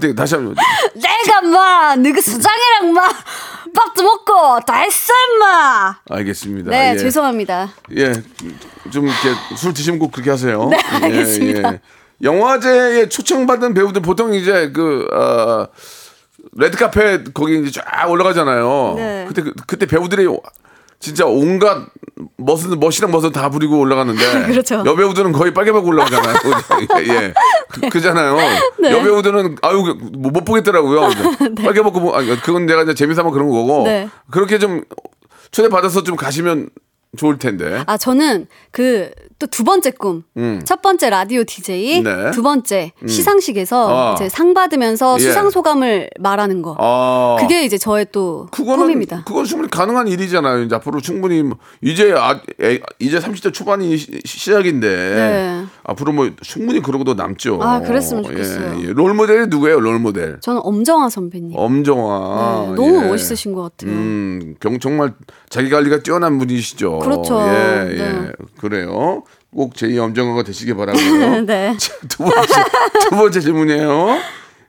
때 0.00 0.14
다시 0.14 0.34
한번 0.34 0.54
내가 0.94 1.40
막 1.42 1.96
너그 2.00 2.20
수장이랑 2.20 2.92
막 2.94 3.12
밥도 3.74 4.02
먹고 4.02 4.60
다 4.66 4.78
했어 4.78 5.12
인마. 5.34 5.98
알겠습니다. 6.08 6.70
네 6.70 6.92
예. 6.94 6.98
죄송합니다. 6.98 7.70
예, 7.96 8.12
좀 8.90 9.06
이렇게 9.06 9.28
술 9.56 9.74
드시면 9.74 9.98
꼭 9.98 10.12
그렇게 10.12 10.30
하세요. 10.30 10.66
네, 10.68 10.78
알겠습니다. 11.02 11.74
영화제에 12.22 13.08
초청받은 13.08 13.74
배우들 13.74 14.02
보통 14.02 14.32
이제 14.34 14.70
그 14.72 15.06
어, 15.12 15.68
레드카펫 16.56 17.32
거기 17.34 17.60
이제 17.62 17.80
쫙 17.82 18.10
올라가잖아요. 18.10 18.94
네. 18.96 19.24
그때 19.28 19.42
그- 19.42 19.52
그때 19.66 19.86
배우들이 19.86 20.26
진짜 20.98 21.24
온갖 21.26 21.86
멋은 22.38 22.78
멋이랑 22.80 23.10
멋은 23.10 23.32
다 23.32 23.48
부리고 23.50 23.78
올라가는데 23.78 24.46
그렇죠. 24.48 24.82
여배우들은 24.86 25.32
거의 25.32 25.52
빨개하고 25.54 25.86
올라가잖아요. 25.88 26.34
예, 27.08 27.34
그, 27.70 27.88
그잖아요. 27.88 28.36
네. 28.80 28.90
여배우들은 28.92 29.56
아유 29.62 29.96
뭐 30.14 30.30
못 30.30 30.44
보겠더라고요. 30.44 31.10
빨개 31.62 31.82
먹고 31.82 32.00
뭐, 32.00 32.16
아니, 32.16 32.40
그건 32.40 32.66
내가 32.66 32.82
이제 32.82 32.94
재미삼아 32.94 33.30
그런 33.30 33.48
거고 33.50 33.82
네. 33.84 34.08
그렇게 34.30 34.58
좀 34.58 34.82
초대 35.50 35.68
받아서 35.68 36.02
좀 36.02 36.16
가시면 36.16 36.70
좋을 37.16 37.38
텐데. 37.38 37.82
아, 37.86 37.96
저는 37.96 38.46
그 38.70 39.10
또 39.40 39.46
두 39.46 39.64
번째 39.64 39.90
꿈. 39.92 40.22
첫 40.64 40.82
번째 40.82 41.08
라디오 41.08 41.44
DJ, 41.44 42.00
음. 42.00 42.04
네. 42.04 42.30
두 42.30 42.42
번째 42.42 42.92
시상식에서 43.08 44.12
아. 44.12 44.14
이제 44.14 44.28
상 44.28 44.52
받으면서 44.52 45.16
예. 45.18 45.22
수상 45.22 45.48
소감을 45.48 46.10
말하는 46.20 46.60
거. 46.60 46.76
아. 46.78 47.36
그게 47.40 47.64
이제 47.64 47.78
저의 47.78 48.06
또 48.12 48.46
그거는 48.50 48.84
꿈입니다. 48.84 49.24
그건 49.26 49.46
충분히 49.46 49.70
가능한 49.70 50.08
일이잖아요. 50.08 50.64
이제 50.64 50.74
앞으로 50.74 51.00
충분히 51.00 51.42
뭐 51.42 51.56
이제 51.80 52.12
아, 52.12 52.38
에, 52.60 52.80
이제 52.98 53.18
30대 53.18 53.52
초반이 53.54 53.96
시, 53.96 54.20
시작인데 54.26 54.88
네. 54.88 55.64
앞으로 55.84 56.12
뭐 56.12 56.30
충분히 56.42 56.82
그러고도 56.82 57.14
남죠. 57.14 57.58
아, 57.62 57.80
그랬으면 57.80 58.22
좋겠어요. 58.24 58.76
예, 58.80 58.88
예. 58.88 58.92
롤 58.92 59.14
모델이 59.14 59.46
누구예요? 59.46 59.80
롤 59.80 59.98
모델. 59.98 60.38
저는 60.40 60.60
엄정화 60.62 61.08
선배님. 61.08 61.52
엄정화. 61.56 62.66
네, 62.68 62.74
너무 62.74 63.04
예. 63.04 63.08
멋있으신 63.08 63.54
것 63.54 63.62
같아요. 63.62 63.90
음, 63.90 64.54
경, 64.60 64.78
정말 64.78 65.14
자기 65.48 65.70
관리가 65.70 66.02
뛰어난 66.02 66.38
분이시죠. 66.38 66.99
그렇죠. 67.00 67.40
예, 67.40 67.88
예. 67.92 67.96
네. 67.96 68.32
그래요. 68.58 69.24
꼭 69.54 69.74
제2 69.74 69.98
엄정화가 69.98 70.42
되시기 70.44 70.74
바라고요. 70.74 71.40
네. 71.46 71.76
자, 71.76 71.94
두 72.08 72.24
번째, 72.24 72.54
두 73.08 73.16
번째 73.16 73.40
질문이에요. 73.40 74.18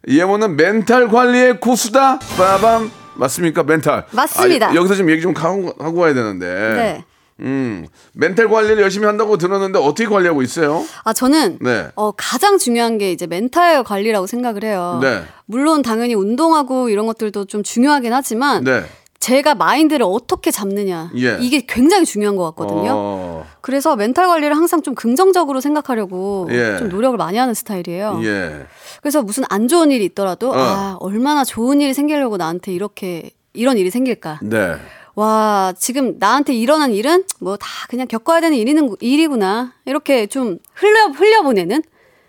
예모는 0.08 0.56
멘탈 0.56 1.08
관리의 1.08 1.60
고수다. 1.60 2.20
빠밤. 2.38 2.92
맞습니까? 3.16 3.64
멘탈. 3.64 4.06
맞습니다. 4.12 4.70
아, 4.70 4.76
여기서 4.76 4.96
좀 4.96 5.12
얘기 5.12 5.22
좀 5.22 5.34
하고, 5.36 5.74
하고 5.78 6.00
와야 6.00 6.14
되는데. 6.14 6.46
네. 6.48 7.06
음, 7.42 7.88
멘탈 8.14 8.48
관리를 8.50 8.84
열심히 8.84 9.08
한다고 9.08 9.38
들었는데 9.38 9.80
어떻게 9.80 10.08
관리하고 10.08 10.42
있어요? 10.44 10.86
아, 11.04 11.12
저는 11.14 11.58
네. 11.60 11.88
어, 11.96 12.12
가장 12.12 12.58
중요한 12.58 12.98
게 12.98 13.12
이제 13.12 13.26
멘탈 13.26 13.84
관리라고 13.84 14.28
생각을 14.28 14.64
해요. 14.64 15.00
네. 15.02 15.24
물론 15.46 15.82
당연히 15.82 16.14
운동하고 16.14 16.90
이런 16.90 17.08
것들도 17.08 17.46
좀 17.46 17.64
중요하긴 17.64 18.14
하지만 18.14 18.64
네. 18.64 18.84
제가 19.22 19.56
마인드를 19.56 20.06
어떻게 20.06 20.52
잡느냐 20.52 21.12
예. 21.16 21.38
이게 21.40 21.64
굉장히 21.66 22.06
중요한 22.06 22.36
것 22.36 22.44
같거든요. 22.48 22.92
어, 22.94 23.46
그래서 23.62 23.96
멘탈 23.96 24.28
관리를 24.28 24.58
항상 24.58 24.82
좀 24.82 24.96
긍정적으로 24.96 25.62
생각하려고 25.62 26.50
예. 26.52 26.76
좀 26.78 26.90
노력을 26.90 27.16
많이 27.18 27.38
하는 27.38 27.54
스타일이에요. 27.54 28.20
예. 28.24 28.66
그래서 29.02 29.22
무슨 29.22 29.44
안 29.50 29.68
좋은 29.70 29.92
일이 29.92 30.04
있더라도 30.06 30.50
어. 30.50 30.56
아 30.58 30.98
얼마나 31.00 31.44
좋은 31.46 31.80
일이 31.82 31.94
생기려고 31.94 32.36
나한테 32.38 32.74
이렇게 32.74 33.30
이런 33.54 33.78
일이 33.78 33.90
생길까. 33.92 34.40
네. 34.42 34.76
와 35.16 35.74
지금 35.78 36.16
나한테 36.20 36.54
일어난 36.54 36.92
일은 36.92 37.24
뭐 37.40 37.58
다 37.58 37.68
그냥 37.90 38.08
겪어야 38.08 38.42
되는 38.42 38.58
일이는 38.58 38.96
일이구나 39.02 39.74
이렇게 39.86 40.26
좀 40.26 40.58
흘려 40.74 41.08
흘려보내는 41.10 41.84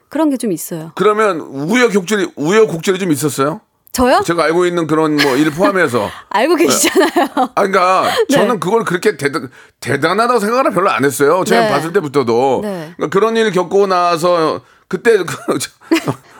그런 0.08 0.28
게 0.28 0.36
좀 0.36 0.52
있어요. 0.52 0.92
그러면 0.94 1.40
우여곡절이 1.40 2.32
우여곡절이 2.36 2.98
좀 2.98 3.12
있었어요? 3.12 3.60
저요? 3.92 4.22
제가 4.24 4.44
알고 4.44 4.64
있는 4.66 4.86
그런 4.86 5.16
뭐 5.16 5.36
일 5.36 5.50
포함해서 5.50 6.08
알고 6.30 6.56
계시잖아요. 6.56 7.28
아, 7.34 7.50
그러니까 7.54 8.10
네. 8.28 8.36
저는 8.36 8.58
그걸 8.60 8.84
그렇게 8.84 9.16
대단, 9.16 9.50
대단하다고 9.80 10.40
생각을 10.40 10.70
별로 10.72 10.90
안 10.90 11.04
했어요. 11.04 11.44
제가 11.44 11.62
네. 11.62 11.68
봤을 11.68 11.92
때부터도 11.92 12.60
네. 12.62 12.92
그러니까 12.96 13.08
그런 13.12 13.36
일 13.36 13.50
겪고 13.52 13.86
나서 13.86 14.62
그때 14.88 15.18
그, 15.18 15.58
저, 15.58 15.70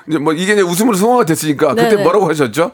이제 0.08 0.18
뭐 0.18 0.32
이게 0.32 0.52
이제 0.54 0.62
웃음으로 0.62 0.96
성화가 0.96 1.24
됐으니까 1.24 1.68
그때 1.70 1.90
네네. 1.90 2.02
뭐라고 2.02 2.28
하셨죠? 2.28 2.72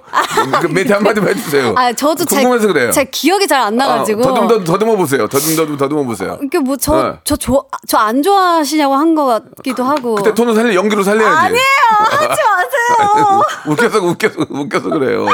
그 0.60 0.66
멘트 0.68 0.92
한마디만 0.92 1.28
해주세요. 1.30 1.74
아 1.76 1.92
저도 1.92 2.24
제, 2.24 2.36
궁금해서 2.36 2.66
그래요. 2.68 2.90
제 2.90 3.04
기억이 3.04 3.46
잘 3.46 3.60
안 3.60 3.76
나가지고. 3.76 4.22
아, 4.22 4.34
더듬 4.34 4.64
더듬어 4.64 4.96
보세요. 4.96 5.26
더듬 5.28 5.56
더듬 5.56 5.76
더듬어 5.76 6.04
보세요. 6.04 6.38
이게 6.42 6.58
뭐 6.58 6.76
네. 6.76 7.12
저저 7.24 7.64
저 7.86 7.98
안 7.98 8.22
좋아하시냐고 8.22 8.94
한 8.94 9.14
것 9.14 9.26
같기도 9.56 9.82
하고. 9.84 10.14
그때 10.14 10.32
톤을 10.34 10.54
살리 10.54 10.74
연기로 10.76 11.02
살려야지. 11.02 11.36
아니에요 11.46 11.62
하지 11.98 12.40
마세요. 12.42 13.42
웃겨서 13.66 13.98
웃겨서 14.04 14.36
웃겨서 14.48 14.88
그래요. 14.90 15.26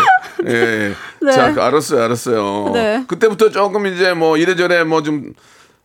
예. 0.46 0.50
예. 0.52 0.94
네. 1.20 1.33
자, 1.33 1.54
알았어요, 1.59 2.02
알았어요. 2.02 2.70
네. 2.72 3.04
그때부터 3.07 3.50
조금 3.50 3.87
이제 3.87 4.12
뭐 4.14 4.37
이래저래 4.37 4.83
뭐 4.85 5.02
좀 5.02 5.33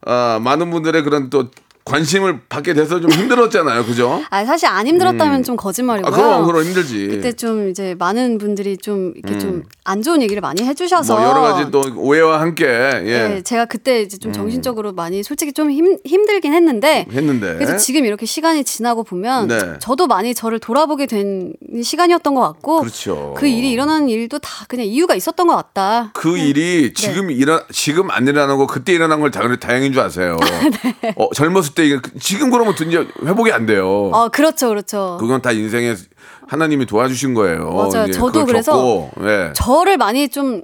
아, 0.06 0.40
많은 0.42 0.72
분들의 0.72 1.04
그런 1.04 1.30
또 1.30 1.50
관심을 1.90 2.42
받게 2.48 2.74
돼서 2.74 3.00
좀 3.00 3.10
힘들었잖아요, 3.12 3.84
그죠? 3.84 4.22
아 4.30 4.46
사실 4.46 4.68
안 4.68 4.86
힘들었다면 4.86 5.44
좀 5.44 5.56
거짓말이고요. 5.56 6.14
아, 6.14 6.16
그럼 6.16 6.46
그럼 6.46 6.64
힘들지. 6.64 7.08
그때 7.08 7.34
좀 7.34 7.70
이제 7.70 7.96
많은 7.98 8.38
분들이 8.38 8.78
좀 8.78 9.14
이렇게 9.16 9.40
좀안 9.40 10.04
좋은 10.04 10.22
얘기를 10.22 10.40
많이 10.42 10.64
해주셔서 10.64 11.16
뭐 11.16 11.24
여러 11.24 11.42
가지 11.42 11.72
또 11.72 11.84
오해와 11.96 12.42
함께 12.42 12.66
예. 12.66 13.28
네, 13.28 13.42
제가 13.42 13.66
그때 13.66 14.02
이제 14.02 14.18
좀 14.18 14.32
정신적으로 14.32 14.94
많이 14.94 15.24
솔직히 15.24 15.52
좀 15.52 15.72
힘, 15.72 15.98
힘들긴 16.06 16.54
했는데 16.54 17.08
했는데. 17.12 17.56
그래서 17.56 17.76
지금 17.78 18.06
이렇게 18.06 18.26
시간이 18.26 18.64
지나고 18.64 19.04
보면 19.04 19.48
네. 19.48 19.74
저도 19.80 20.06
많이 20.06 20.36
저를 20.36 20.60
돌아보게 20.60 21.08
된 21.08 21.54
시간이었던 21.82 22.36
것 22.36 22.42
같고 22.42 22.82
그렇죠. 22.82 23.34
그 23.36 23.48
일이 23.48 23.72
일어나는 23.72 24.10
일도 24.10 24.40
다 24.40 24.66
그냥 24.68 24.86
이유가 24.86 25.16
있었던 25.16 25.48
것 25.48 25.56
같다. 25.56 26.12
그 26.14 26.28
네. 26.30 26.48
일이 26.48 26.94
지금 26.94 27.32
일어 27.32 27.64
지금 27.72 28.12
안 28.12 28.28
일어나고 28.28 28.68
그때 28.68 28.94
일어난 28.94 29.20
걸 29.20 29.32
당연히 29.32 29.60
다행인 29.60 29.92
줄 29.92 30.02
아세요. 30.02 30.38
네. 31.02 31.14
어, 31.16 31.30
젊었을 31.34 31.74
때 31.80 31.86
이게 31.86 32.00
지금 32.20 32.50
그러면 32.50 32.74
이제 32.74 33.08
회복이 33.24 33.52
안 33.52 33.66
돼요. 33.66 34.12
어 34.14 34.28
그렇죠, 34.30 34.68
그렇죠. 34.70 35.18
그건 35.20 35.42
다 35.42 35.52
인생에 35.52 35.96
하나님이 36.48 36.86
도와주신 36.86 37.34
거예요. 37.34 37.72
맞아요. 37.72 38.04
이제 38.08 38.12
저도 38.12 38.46
그래서 38.46 38.72
겪고, 38.74 39.12
예. 39.22 39.54
저를 39.54 39.98
많이 39.98 40.28
좀 40.28 40.62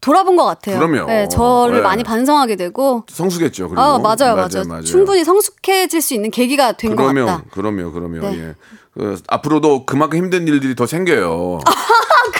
돌아본 0.00 0.36
것 0.36 0.44
같아요. 0.44 0.78
그럼요. 0.78 1.06
네, 1.06 1.28
저를 1.28 1.76
네. 1.76 1.80
많이 1.82 2.04
반성하게 2.04 2.56
되고. 2.56 3.04
성숙했죠. 3.08 3.68
그리고. 3.70 3.80
아 3.80 3.98
맞아요, 3.98 4.36
맞아요, 4.36 4.82
충분히 4.84 5.24
성숙해질 5.24 6.00
수 6.02 6.14
있는 6.14 6.30
계기가 6.30 6.72
된 6.72 6.94
것 6.94 7.06
같다. 7.06 7.44
그러면 7.52 7.92
그러면 7.92 8.20
네. 8.20 8.38
예. 8.48 8.54
그, 9.00 9.16
앞으로도 9.28 9.86
그만큼 9.86 10.18
힘든 10.18 10.46
일들이 10.46 10.74
더 10.74 10.84
생겨요. 10.84 11.60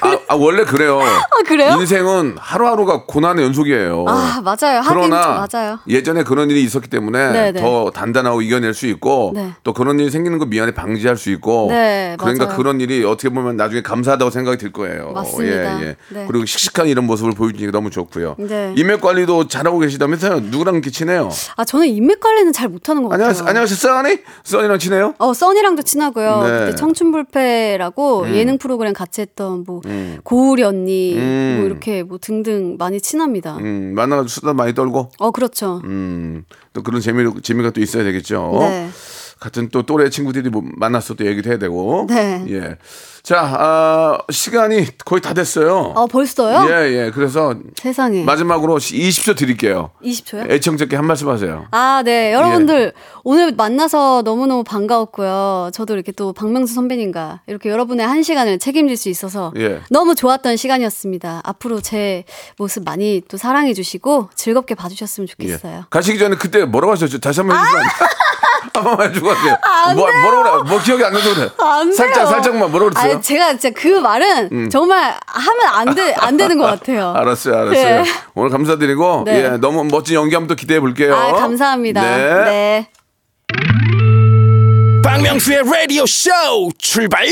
아, 0.03 0.18
아, 0.29 0.35
원래 0.35 0.64
그래요. 0.64 1.01
아 1.01 1.42
그래요? 1.46 1.77
인생은 1.79 2.37
하루하루가 2.38 3.05
고난의 3.07 3.44
연속이에요. 3.44 4.05
아 4.09 4.40
맞아요. 4.42 4.81
하긴 4.81 4.85
그러나 4.88 5.46
좀 5.46 5.59
맞아요. 5.59 5.79
예전에 5.88 6.23
그런 6.23 6.51
일이 6.51 6.62
있었기 6.62 6.88
때문에 6.88 7.33
네, 7.33 7.53
네. 7.53 7.61
더 7.61 7.90
단단하고 7.90 8.40
이겨낼 8.40 8.73
수 8.73 8.87
있고 8.87 9.33
네. 9.35 9.53
또 9.62 9.73
그런 9.75 9.99
일이 10.01 10.11
생기는 10.11 10.38
거 10.38 10.46
미연에 10.46 10.73
방지할 10.73 11.16
수 11.16 11.31
있고 11.31 11.68
네, 11.70 12.16
그러니까 12.18 12.46
맞아요. 12.46 12.57
그런 12.57 12.81
일이 12.81 13.05
어떻게 13.05 13.29
보면 13.29 13.57
나중에 13.57 13.83
감사하다고 13.83 14.31
생각이 14.31 14.59
들 14.59 14.73
거예요. 14.73 15.12
맞습니다. 15.12 15.83
예, 15.83 15.87
예. 15.87 15.96
네. 16.09 16.25
그리고 16.29 16.46
씩씩한 16.46 16.88
이런 16.88 17.07
모습을 17.07 17.33
보여주니까 17.33 17.73
너무 17.73 17.90
좋고요. 17.90 18.37
네. 18.38 18.73
인맥 18.77 19.01
관리도 19.03 19.49
잘하고 19.49 19.81
계시다면서요? 19.81 20.40
누구랑 20.40 20.77
이렇게 20.77 20.90
친해요? 20.90 21.31
아 21.57 21.64
저는 21.64 21.88
인맥 21.88 22.20
관리는 22.20 22.53
잘 22.53 22.68
못하는 22.68 23.03
것 23.03 23.11
같아요. 23.11 23.27
안녕하세요. 23.27 23.49
안녕하세요. 23.49 23.77
써니? 23.77 24.18
써니랑 24.44 24.79
친해요? 24.79 25.14
어 25.18 25.35
써니랑도 25.35 25.83
친하고요. 25.83 26.40
네. 26.50 26.58
그때 26.66 26.74
청춘불패라고 26.76 28.34
예능 28.34 28.58
프로그램 28.58 28.92
같이 28.92 29.20
했던 29.20 29.64
뭐 29.66 29.80
고우리 30.24 30.62
언니 30.62 31.14
음. 31.16 31.56
뭐 31.58 31.66
이렇게 31.66 32.02
뭐 32.02 32.18
등등 32.18 32.76
많이 32.78 33.00
친합니다. 33.00 33.56
음, 33.58 33.94
만나서 33.94 34.28
수다 34.28 34.54
많이 34.54 34.74
떨고 34.74 35.10
어 35.18 35.30
그렇죠. 35.30 35.80
음, 35.84 36.44
또 36.72 36.82
그런 36.82 37.00
재미 37.00 37.28
재미가 37.42 37.70
또 37.70 37.80
있어야 37.80 38.04
되겠죠. 38.04 38.56
네. 38.60 38.88
같은 39.40 39.70
또 39.70 39.82
또래 39.82 40.10
친구들이 40.10 40.50
뭐또 40.50 41.26
얘기도 41.26 41.50
해야 41.50 41.58
되고. 41.58 42.06
네. 42.08 42.44
예. 42.48 42.76
자, 43.22 43.40
아, 43.42 44.18
시간이 44.30 44.87
거의 45.04 45.20
다 45.20 45.35
됐어요. 45.35 45.92
어 45.94 46.06
벌써요? 46.06 46.66
예, 46.70 47.06
예. 47.06 47.11
그래서 47.11 47.54
세상에. 47.76 48.24
마지막으로 48.24 48.78
20초 48.78 49.37
드릴게요. 49.37 49.90
20초요? 50.02 50.50
애청자께 50.50 50.96
한 50.96 51.04
말씀 51.06 51.28
하세요. 51.28 51.66
아, 51.70 52.02
네. 52.04 52.30
예. 52.30 52.33
여러분들, 52.33 52.92
오늘 53.22 53.52
만나서 53.52 54.22
너무너무 54.24 54.64
반가웠고요. 54.64 55.70
저도 55.72 55.94
이렇게 55.94 56.12
또 56.12 56.33
박명수 56.33 56.74
선배님과 56.74 57.40
이렇게 57.46 57.68
여러분의 57.68 58.06
한 58.06 58.22
시간을 58.22 58.59
책임질 58.59 58.96
수 58.96 59.09
있어서 59.09 59.52
예. 59.56 59.80
너무 59.90 60.14
좋았던 60.14 60.56
시간이었습니다. 60.56 61.42
앞으로 61.44 61.80
제 61.80 62.24
모습 62.56 62.85
많이 62.85 63.22
또 63.28 63.37
사랑해 63.37 63.74
주시고 63.74 64.30
즐겁게 64.35 64.74
봐 64.74 64.88
주셨으면 64.88 65.28
예. 65.40 65.46
좋겠어요. 65.48 65.85
가시기 65.90 66.18
전에 66.18 66.37
그때 66.37 66.64
뭐라고 66.64 66.92
하셨죠? 66.92 67.20
다시 67.20 67.40
한번 67.40 67.59
해 67.59 67.62
주세요. 67.64 67.83
한 68.72 68.85
번만 68.85 69.09
해 69.09 69.12
주고 69.12 69.28
가세요. 69.28 69.56
안 69.62 69.96
뭐. 69.96 70.06
뭐라고 70.11 70.62
그래? 70.64 70.70
뭐 70.70 70.83
기억이 70.83 71.04
안 71.04 71.12
나서 71.12 71.35
그래. 71.35 71.50
안 71.59 71.92
살짝, 71.92 72.14
돼요. 72.14 72.26
살짝만 72.26 72.70
뭐라고 72.70 72.90
그랬어요? 72.90 73.10
음. 73.11 73.16
아니, 73.16 73.23
제가 73.23 73.51
진짜 73.57 73.70
그 73.70 73.88
말은 73.88 74.70
정말 74.70 75.14
하면 75.27 75.66
안, 75.73 75.94
돼, 75.94 76.14
안 76.18 76.37
되는 76.37 76.59
것 76.59 76.64
같아요. 76.64 77.12
알았어요, 77.16 77.55
알았어요. 77.55 78.03
네. 78.03 78.05
오늘 78.35 78.51
감사드리고, 78.51 79.23
네. 79.27 79.44
예, 79.44 79.49
너무 79.59 79.85
멋진 79.85 80.16
연기 80.16 80.35
한번 80.35 80.49
또 80.49 80.55
기대해 80.55 80.81
볼게요. 80.81 81.14
아, 81.14 81.33
감사합니다. 81.33 82.03
네. 82.03 82.44
네. 82.44 82.88
박명수의 85.03 85.62
라디오 85.64 86.07
쇼 86.07 86.31
출발 86.79 87.27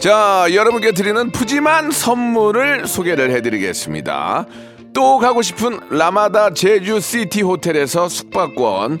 자, 0.00 0.46
여러분께 0.52 0.92
드리는 0.92 1.30
푸짐한 1.30 1.92
선물을 1.92 2.88
소개를 2.88 3.30
해드리겠습니다. 3.30 4.46
또 4.92 5.18
가고 5.18 5.42
싶은 5.42 5.78
라마다 5.90 6.52
제주시티 6.52 7.42
호텔에서 7.42 8.08
숙박권, 8.08 9.00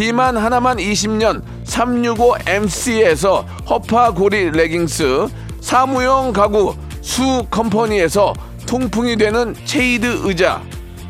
비만 0.00 0.34
하나만 0.34 0.78
20년 0.78 1.42
365MC에서 1.66 3.44
허파고리 3.68 4.50
레깅스 4.50 5.28
사무용 5.60 6.32
가구 6.32 6.74
수 7.02 7.44
컴퍼니에서 7.50 8.32
통풍이 8.66 9.18
되는 9.18 9.54
체이드 9.66 10.22
의자 10.24 10.62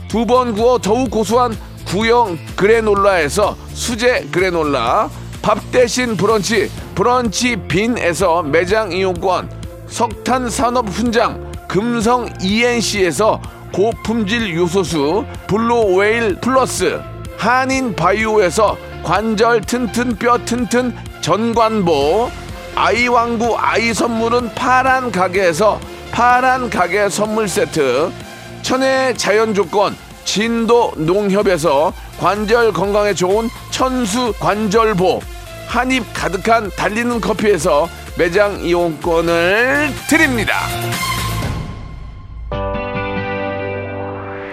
두 0.09 0.27
번 0.27 0.55
구워 0.55 0.77
더욱 0.79 1.09
고소한 1.09 1.57
구형 1.87 2.37
그래놀라에서 2.57 3.57
수제 3.75 4.27
그래놀라 4.33 5.09
밥 5.41 5.59
대신 5.71 6.17
브런치 6.17 6.69
브런치 6.97 7.59
빈에서 7.69 8.43
매장 8.43 8.91
이용권 8.91 9.53
석탄 9.87 10.51
산업 10.51 10.89
훈장 10.89 11.53
금성 11.69 12.29
ENC에서 12.43 13.41
고품질 13.73 14.53
요소수 14.57 15.25
블루웨일 15.47 16.41
플러스 16.41 17.01
한인 17.41 17.97
바이오에서 17.97 18.77
관절 19.03 19.63
튼튼 19.63 20.15
뼈 20.17 20.37
튼튼 20.45 20.95
전관보 21.23 22.31
아이왕구 22.75 23.57
아이 23.57 23.95
선물은 23.95 24.55
파란 24.55 25.11
가게에서 25.11 25.81
파란 26.13 26.69
가게 26.69 27.09
선물 27.09 27.49
세트 27.49 28.13
천혜의 28.61 29.17
자연 29.17 29.55
조건 29.55 29.97
진도 30.27 30.93
농협에서 30.99 31.95
관절 32.19 32.75
건강에 32.75 33.15
좋은 33.15 33.49
천수 33.71 34.35
관절보 34.39 35.21
한입 35.67 36.05
가득한 36.13 36.71
달리는 36.77 37.23
커피에서 37.23 37.89
매장 38.19 38.61
이용권을 38.61 39.89
드립니다. 40.11 40.57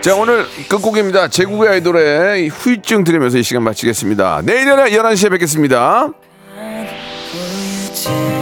자 0.08 0.16
오늘 0.16 0.46
끝곡입니다. 0.70 1.28
제국의 1.28 1.70
아이돌의 1.70 2.48
후유증 2.48 3.04
들으면서 3.04 3.40
이 3.40 3.44
시간 3.44 3.64
마치겠습니다. 3.64 4.42
내일 4.46 4.68
11시에 4.68 5.30
뵙겠습니다. 5.32 6.14
보이지 7.34 8.37